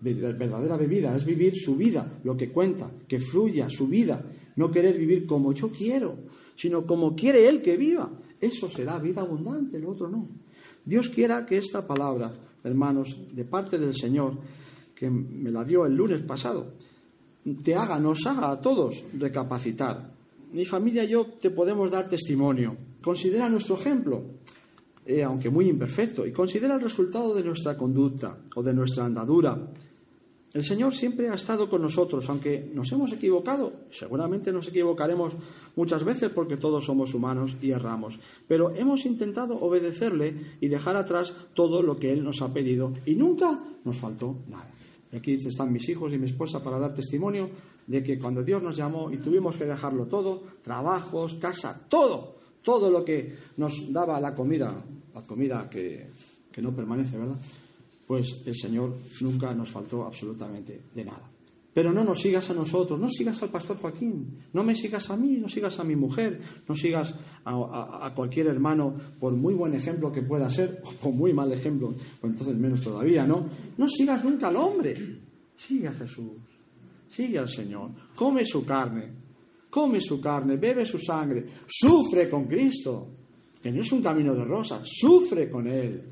Verdadera 0.00 0.76
bebida 0.76 1.16
es 1.16 1.24
vivir 1.24 1.54
su 1.54 1.76
vida, 1.76 2.18
lo 2.24 2.36
que 2.36 2.50
cuenta, 2.50 2.90
que 3.06 3.20
fluya 3.20 3.68
su 3.70 3.86
vida. 3.86 4.20
No 4.56 4.70
querer 4.70 4.98
vivir 4.98 5.26
como 5.26 5.52
yo 5.52 5.70
quiero, 5.70 6.18
sino 6.62 6.86
como 6.86 7.16
quiere 7.16 7.48
Él 7.48 7.60
que 7.60 7.76
viva. 7.76 8.08
Eso 8.40 8.70
será 8.70 8.96
vida 9.00 9.20
abundante, 9.20 9.80
lo 9.80 9.90
otro 9.90 10.08
no. 10.08 10.28
Dios 10.84 11.08
quiera 11.08 11.44
que 11.44 11.58
esta 11.58 11.84
palabra, 11.84 12.32
hermanos, 12.62 13.18
de 13.32 13.44
parte 13.44 13.78
del 13.78 13.96
Señor, 13.96 14.38
que 14.94 15.10
me 15.10 15.50
la 15.50 15.64
dio 15.64 15.84
el 15.86 15.96
lunes 15.96 16.22
pasado, 16.22 16.74
te 17.64 17.74
haga, 17.74 17.98
nos 17.98 18.24
haga 18.26 18.52
a 18.52 18.60
todos 18.60 19.02
recapacitar. 19.18 20.12
Mi 20.52 20.64
familia 20.64 21.02
y 21.02 21.08
yo 21.08 21.26
te 21.40 21.50
podemos 21.50 21.90
dar 21.90 22.08
testimonio. 22.08 22.76
Considera 23.02 23.48
nuestro 23.48 23.76
ejemplo, 23.76 24.22
eh, 25.04 25.24
aunque 25.24 25.50
muy 25.50 25.68
imperfecto, 25.68 26.24
y 26.24 26.30
considera 26.30 26.76
el 26.76 26.80
resultado 26.80 27.34
de 27.34 27.42
nuestra 27.42 27.76
conducta 27.76 28.38
o 28.54 28.62
de 28.62 28.72
nuestra 28.72 29.04
andadura. 29.04 29.58
El 30.54 30.64
Señor 30.64 30.94
siempre 30.94 31.30
ha 31.30 31.34
estado 31.34 31.68
con 31.70 31.80
nosotros, 31.80 32.28
aunque 32.28 32.70
nos 32.74 32.92
hemos 32.92 33.10
equivocado, 33.12 33.72
seguramente 33.90 34.52
nos 34.52 34.68
equivocaremos 34.68 35.32
muchas 35.76 36.04
veces 36.04 36.30
porque 36.30 36.58
todos 36.58 36.84
somos 36.84 37.14
humanos 37.14 37.56
y 37.62 37.70
erramos, 37.70 38.20
pero 38.46 38.70
hemos 38.74 39.06
intentado 39.06 39.58
obedecerle 39.58 40.34
y 40.60 40.68
dejar 40.68 40.96
atrás 40.96 41.34
todo 41.54 41.82
lo 41.82 41.98
que 41.98 42.12
Él 42.12 42.22
nos 42.22 42.42
ha 42.42 42.52
pedido 42.52 42.92
y 43.06 43.14
nunca 43.14 43.58
nos 43.84 43.96
faltó 43.96 44.36
nada. 44.46 44.70
Y 45.10 45.16
aquí 45.16 45.34
están 45.34 45.72
mis 45.72 45.88
hijos 45.88 46.12
y 46.12 46.18
mi 46.18 46.26
esposa 46.26 46.62
para 46.62 46.78
dar 46.78 46.94
testimonio 46.94 47.48
de 47.86 48.02
que 48.02 48.18
cuando 48.18 48.42
Dios 48.42 48.62
nos 48.62 48.76
llamó 48.76 49.10
y 49.10 49.16
tuvimos 49.16 49.56
que 49.56 49.64
dejarlo 49.64 50.06
todo, 50.06 50.42
trabajos, 50.62 51.34
casa, 51.34 51.86
todo, 51.88 52.36
todo 52.62 52.90
lo 52.90 53.02
que 53.04 53.36
nos 53.56 53.90
daba 53.90 54.20
la 54.20 54.34
comida, 54.34 54.84
la 55.14 55.22
comida 55.22 55.68
que, 55.70 56.10
que 56.52 56.60
no 56.60 56.76
permanece, 56.76 57.16
¿verdad? 57.16 57.38
Pues 58.06 58.42
el 58.44 58.56
Señor 58.56 58.96
nunca 59.20 59.54
nos 59.54 59.70
faltó 59.70 60.04
absolutamente 60.04 60.82
de 60.94 61.04
nada. 61.04 61.30
Pero 61.74 61.90
no 61.90 62.04
nos 62.04 62.20
sigas 62.20 62.50
a 62.50 62.54
nosotros, 62.54 63.00
no 63.00 63.08
sigas 63.08 63.42
al 63.42 63.48
pastor 63.48 63.78
Joaquín, 63.78 64.40
no 64.52 64.62
me 64.62 64.74
sigas 64.74 65.08
a 65.08 65.16
mí, 65.16 65.38
no 65.38 65.48
sigas 65.48 65.78
a 65.80 65.84
mi 65.84 65.96
mujer, 65.96 66.38
no 66.68 66.74
sigas 66.74 67.14
a, 67.46 68.12
cualquier 68.14 68.48
hermano, 68.48 68.94
por 69.18 69.32
muy 69.32 69.54
buen 69.54 69.74
ejemplo 69.74 70.12
que 70.12 70.20
pueda 70.20 70.50
ser, 70.50 70.82
o 70.84 70.90
por 70.90 71.12
muy 71.12 71.32
mal 71.32 71.50
ejemplo, 71.50 71.94
pues 72.20 72.32
entonces 72.32 72.56
menos 72.56 72.82
todavía, 72.82 73.26
¿no? 73.26 73.48
No 73.78 73.88
sigas 73.88 74.22
nunca 74.22 74.48
al 74.48 74.56
hombre, 74.56 75.20
sigue 75.54 75.88
a 75.88 75.92
Jesús, 75.92 76.32
sigue 77.08 77.38
al 77.38 77.48
Señor, 77.48 77.90
come 78.14 78.44
su 78.44 78.66
carne, 78.66 79.10
come 79.70 79.98
su 79.98 80.20
carne, 80.20 80.58
bebe 80.58 80.84
su 80.84 80.98
sangre, 80.98 81.46
sufre 81.66 82.28
con 82.28 82.44
Cristo, 82.44 83.08
que 83.62 83.72
no 83.72 83.80
es 83.80 83.90
un 83.92 84.02
camino 84.02 84.34
de 84.34 84.44
rosas, 84.44 84.82
sufre 84.84 85.48
con 85.48 85.66
Él, 85.66 86.02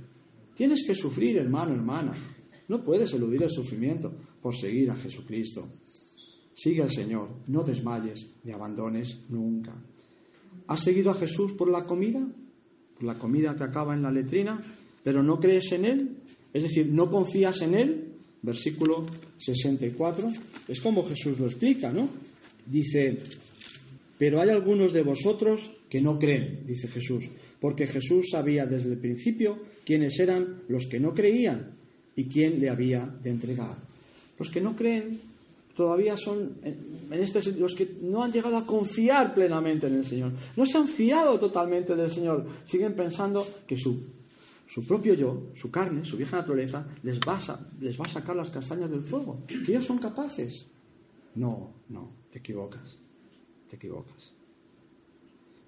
Tienes 0.60 0.84
que 0.86 0.94
sufrir, 0.94 1.38
hermano, 1.38 1.72
hermana. 1.72 2.12
No 2.68 2.84
puedes 2.84 3.14
eludir 3.14 3.42
el 3.42 3.50
sufrimiento 3.50 4.12
por 4.42 4.54
seguir 4.54 4.90
a 4.90 4.94
Jesucristo. 4.94 5.66
Sigue 6.54 6.82
al 6.82 6.90
Señor, 6.90 7.30
no 7.46 7.62
desmayes 7.62 8.28
ni 8.44 8.52
abandones 8.52 9.20
nunca. 9.30 9.72
¿Has 10.66 10.82
seguido 10.82 11.12
a 11.12 11.14
Jesús 11.14 11.52
por 11.52 11.70
la 11.70 11.86
comida? 11.86 12.20
Por 12.92 13.04
la 13.04 13.18
comida 13.18 13.56
que 13.56 13.64
acaba 13.64 13.94
en 13.94 14.02
la 14.02 14.10
letrina, 14.10 14.62
pero 15.02 15.22
no 15.22 15.40
crees 15.40 15.72
en 15.72 15.86
Él, 15.86 16.16
es 16.52 16.64
decir, 16.64 16.92
no 16.92 17.08
confías 17.08 17.62
en 17.62 17.74
Él. 17.74 18.12
Versículo 18.42 19.06
64. 19.38 20.28
Es 20.68 20.78
como 20.82 21.08
Jesús 21.08 21.38
lo 21.38 21.46
explica, 21.46 21.90
¿no? 21.90 22.06
Dice, 22.66 23.16
pero 24.18 24.42
hay 24.42 24.50
algunos 24.50 24.92
de 24.92 25.04
vosotros 25.04 25.70
que 25.88 26.02
no 26.02 26.18
creen, 26.18 26.66
dice 26.66 26.86
Jesús, 26.86 27.30
porque 27.60 27.86
Jesús 27.86 28.28
sabía 28.30 28.66
desde 28.66 28.90
el 28.90 28.98
principio 28.98 29.58
quiénes 29.84 30.18
eran 30.18 30.62
los 30.68 30.86
que 30.86 30.98
no 30.98 31.14
creían 31.14 31.72
y 32.16 32.24
quién 32.24 32.58
le 32.60 32.70
había 32.70 33.06
de 33.06 33.30
entregar. 33.30 33.76
Los 34.38 34.50
que 34.50 34.60
no 34.60 34.74
creen 34.74 35.20
todavía 35.74 36.16
son, 36.16 36.56
en 36.62 37.12
este 37.12 37.40
los 37.52 37.74
que 37.74 37.88
no 38.02 38.22
han 38.22 38.32
llegado 38.32 38.56
a 38.56 38.66
confiar 38.66 39.34
plenamente 39.34 39.86
en 39.86 39.96
el 39.96 40.06
Señor, 40.06 40.32
no 40.56 40.66
se 40.66 40.78
han 40.78 40.88
fiado 40.88 41.38
totalmente 41.38 41.94
del 41.94 42.10
Señor, 42.10 42.46
siguen 42.64 42.94
pensando 42.94 43.46
que 43.66 43.76
su, 43.76 43.98
su 44.66 44.86
propio 44.86 45.14
yo, 45.14 45.48
su 45.54 45.70
carne, 45.70 46.04
su 46.04 46.16
vieja 46.16 46.38
naturaleza, 46.38 46.86
les 47.02 47.18
va, 47.20 47.36
a, 47.36 47.60
les 47.80 47.98
va 47.98 48.04
a 48.04 48.08
sacar 48.08 48.36
las 48.36 48.50
castañas 48.50 48.90
del 48.90 49.02
fuego, 49.02 49.42
que 49.46 49.72
ellos 49.72 49.84
son 49.84 49.98
capaces. 49.98 50.66
No, 51.34 51.72
no, 51.88 52.10
te 52.30 52.38
equivocas, 52.38 52.98
te 53.68 53.76
equivocas. 53.76 54.32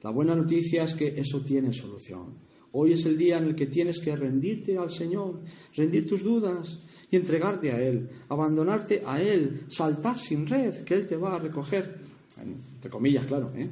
La 0.03 0.11
buena 0.11 0.35
noticia 0.35 0.85
es 0.85 0.95
que 0.95 1.09
eso 1.19 1.41
tiene 1.41 1.73
solución. 1.73 2.35
Hoy 2.73 2.95
es 2.95 3.05
el 3.05 3.19
día 3.19 3.39
en 3.39 3.45
el 3.45 3.55
que 3.55 3.67
tienes 3.67 4.01
que 4.01 4.17
rendirte 4.17 4.79
al 4.79 4.91
Señor, 4.91 5.41
rendir 5.77 6.09
tus 6.09 6.23
dudas 6.23 6.81
y 7.11 7.17
entregarte 7.17 7.71
a 7.71 7.81
Él, 7.81 8.09
abandonarte 8.31 9.03
a 9.07 9.21
Él, 9.21 9.67
saltar 9.69 10.19
sin 10.19 10.47
red, 10.47 10.83
que 10.85 10.95
Él 10.95 11.07
te 11.07 11.17
va 11.17 11.37
a 11.37 11.39
recoger, 11.39 11.99
entre 12.41 12.91
comillas, 12.91 13.27
claro. 13.27 13.53
¿eh? 13.55 13.69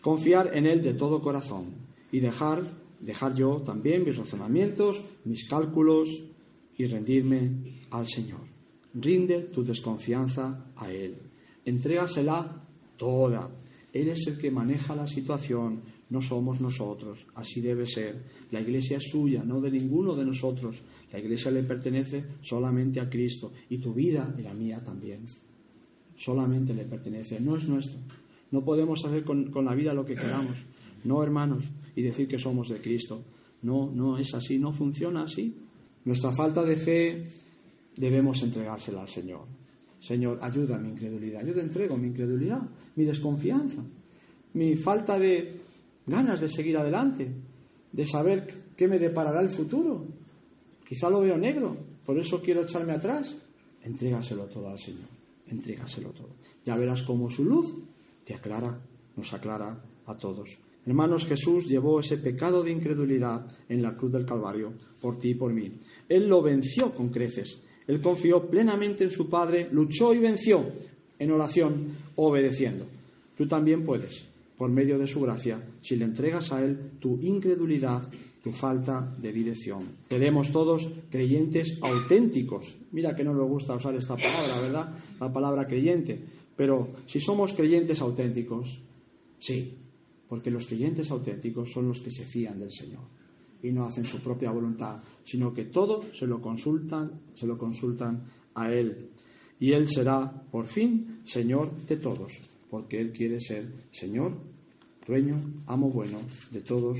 Confiar 0.00 0.56
en 0.56 0.66
Él 0.66 0.82
de 0.82 0.94
todo 0.94 1.20
corazón 1.20 1.66
y 2.10 2.20
dejar, 2.20 2.62
dejar 3.00 3.34
yo 3.34 3.58
también 3.58 4.04
mis 4.04 4.16
razonamientos, 4.16 5.02
mis 5.26 5.46
cálculos 5.46 6.08
y 6.78 6.86
rendirme 6.86 7.50
al 7.90 8.08
Señor. 8.08 8.40
Rinde 8.94 9.42
tu 9.52 9.62
desconfianza 9.62 10.72
a 10.74 10.90
Él. 10.90 11.18
Entrégasela 11.66 12.64
toda, 12.96 13.50
él 13.92 14.08
es 14.08 14.26
el 14.26 14.38
que 14.38 14.50
maneja 14.50 14.94
la 14.94 15.06
situación, 15.06 15.80
no 16.10 16.22
somos 16.22 16.60
nosotros. 16.60 17.26
Así 17.34 17.60
debe 17.60 17.86
ser. 17.86 18.20
La 18.50 18.60
iglesia 18.60 18.98
es 18.98 19.10
suya, 19.10 19.42
no 19.44 19.60
de 19.60 19.70
ninguno 19.70 20.14
de 20.14 20.24
nosotros. 20.24 20.76
La 21.12 21.18
iglesia 21.18 21.50
le 21.50 21.62
pertenece 21.62 22.24
solamente 22.42 23.00
a 23.00 23.08
Cristo 23.08 23.52
y 23.68 23.78
tu 23.78 23.92
vida 23.92 24.32
y 24.38 24.42
la 24.42 24.54
mía 24.54 24.82
también. 24.84 25.24
Solamente 26.16 26.74
le 26.74 26.84
pertenece, 26.84 27.40
no 27.40 27.56
es 27.56 27.66
nuestra. 27.66 27.98
No 28.50 28.64
podemos 28.64 29.04
hacer 29.04 29.24
con, 29.24 29.50
con 29.50 29.64
la 29.64 29.74
vida 29.74 29.94
lo 29.94 30.04
que 30.04 30.14
queramos. 30.14 30.58
No, 31.04 31.22
hermanos, 31.22 31.64
y 31.96 32.02
decir 32.02 32.28
que 32.28 32.38
somos 32.38 32.68
de 32.68 32.80
Cristo. 32.80 33.22
No, 33.62 33.90
no 33.90 34.18
es 34.18 34.34
así, 34.34 34.58
no 34.58 34.72
funciona 34.72 35.24
así. 35.24 35.54
Nuestra 36.04 36.32
falta 36.32 36.62
de 36.64 36.76
fe 36.76 37.28
debemos 37.96 38.42
entregársela 38.42 39.02
al 39.02 39.08
Señor. 39.08 39.59
Señor, 40.00 40.38
ayuda 40.42 40.76
a 40.76 40.78
mi 40.78 40.88
incredulidad. 40.88 41.44
Yo 41.44 41.54
te 41.54 41.60
entrego 41.60 41.96
mi 41.96 42.08
incredulidad, 42.08 42.62
mi 42.96 43.04
desconfianza, 43.04 43.82
mi 44.54 44.76
falta 44.76 45.18
de 45.18 45.60
ganas 46.06 46.40
de 46.40 46.48
seguir 46.48 46.76
adelante, 46.76 47.30
de 47.92 48.06
saber 48.06 48.46
qué 48.76 48.88
me 48.88 48.98
deparará 48.98 49.40
el 49.40 49.50
futuro. 49.50 50.06
Quizá 50.86 51.10
lo 51.10 51.20
veo 51.20 51.36
negro, 51.36 51.76
por 52.04 52.18
eso 52.18 52.40
quiero 52.40 52.62
echarme 52.62 52.92
atrás. 52.92 53.36
Entrégaselo 53.82 54.44
todo 54.46 54.68
al 54.68 54.78
Señor, 54.78 55.08
entrégaselo 55.46 56.10
todo. 56.10 56.30
Ya 56.64 56.76
verás 56.76 57.02
cómo 57.02 57.30
su 57.30 57.44
luz 57.44 57.74
te 58.24 58.34
aclara, 58.34 58.80
nos 59.16 59.32
aclara 59.32 59.82
a 60.06 60.16
todos 60.16 60.58
Hermanos, 60.86 61.26
Jesús 61.26 61.66
llevó 61.66 62.00
ese 62.00 62.16
pecado 62.16 62.62
de 62.62 62.72
incredulidad 62.72 63.46
en 63.68 63.82
la 63.82 63.94
cruz 63.94 64.12
del 64.12 64.24
Calvario 64.24 64.72
por 65.00 65.18
ti 65.18 65.30
y 65.30 65.34
por 65.34 65.52
mí. 65.52 65.72
Él 66.08 66.26
lo 66.26 66.42
venció 66.42 66.94
con 66.94 67.10
creces. 67.10 67.58
Él 67.86 68.00
confió 68.00 68.48
plenamente 68.48 69.04
en 69.04 69.10
su 69.10 69.28
Padre, 69.28 69.68
luchó 69.72 70.14
y 70.14 70.18
venció 70.18 70.64
en 71.18 71.30
oración, 71.30 71.88
obedeciendo. 72.16 72.86
Tú 73.36 73.46
también 73.46 73.84
puedes, 73.84 74.22
por 74.56 74.70
medio 74.70 74.98
de 74.98 75.06
su 75.06 75.20
gracia, 75.20 75.62
si 75.82 75.96
le 75.96 76.04
entregas 76.04 76.52
a 76.52 76.64
Él 76.64 76.92
tu 77.00 77.18
incredulidad, 77.22 78.08
tu 78.42 78.52
falta 78.52 79.14
de 79.18 79.32
dirección. 79.32 79.84
Seremos 80.08 80.50
todos 80.50 80.88
creyentes 81.10 81.78
auténticos. 81.82 82.72
Mira 82.92 83.14
que 83.14 83.24
no 83.24 83.34
nos 83.34 83.48
gusta 83.48 83.74
usar 83.74 83.94
esta 83.96 84.16
palabra, 84.16 84.60
¿verdad? 84.60 84.94
La 85.18 85.32
palabra 85.32 85.66
creyente. 85.66 86.18
Pero 86.56 86.88
si 87.06 87.20
somos 87.20 87.52
creyentes 87.54 88.00
auténticos, 88.00 88.80
sí, 89.38 89.74
porque 90.28 90.50
los 90.50 90.66
creyentes 90.66 91.10
auténticos 91.10 91.72
son 91.72 91.88
los 91.88 92.00
que 92.00 92.10
se 92.10 92.24
fían 92.24 92.60
del 92.60 92.72
Señor 92.72 93.19
y 93.62 93.70
no 93.70 93.84
hacen 93.84 94.04
su 94.04 94.20
propia 94.20 94.50
voluntad, 94.50 95.02
sino 95.24 95.52
que 95.52 95.66
todo 95.66 96.02
se 96.14 96.26
lo 96.26 96.40
consultan, 96.40 97.10
se 97.34 97.46
lo 97.46 97.58
consultan 97.58 98.22
a 98.54 98.72
Él. 98.72 99.10
Y 99.58 99.72
Él 99.72 99.88
será, 99.88 100.30
por 100.50 100.66
fin, 100.66 101.20
Señor 101.24 101.70
de 101.86 101.96
todos, 101.96 102.32
porque 102.70 103.00
Él 103.00 103.12
quiere 103.12 103.40
ser 103.40 103.66
Señor, 103.92 104.32
dueño, 105.06 105.40
amo 105.66 105.90
bueno 105.90 106.18
de 106.50 106.60
todos 106.60 106.98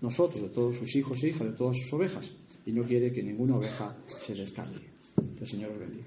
nosotros, 0.00 0.42
de 0.42 0.48
todos 0.50 0.76
sus 0.76 0.94
hijos 0.96 1.22
e 1.22 1.28
hijas, 1.28 1.48
de 1.48 1.56
todas 1.56 1.76
sus 1.76 1.92
ovejas, 1.94 2.30
y 2.66 2.72
no 2.72 2.84
quiere 2.84 3.12
que 3.12 3.22
ninguna 3.22 3.56
oveja 3.56 3.96
se 4.20 4.34
descargue. 4.34 4.90
Que 5.36 5.44
el 5.44 5.50
Señor 5.50 5.72
os 5.72 5.78
bendiga. 5.78 6.06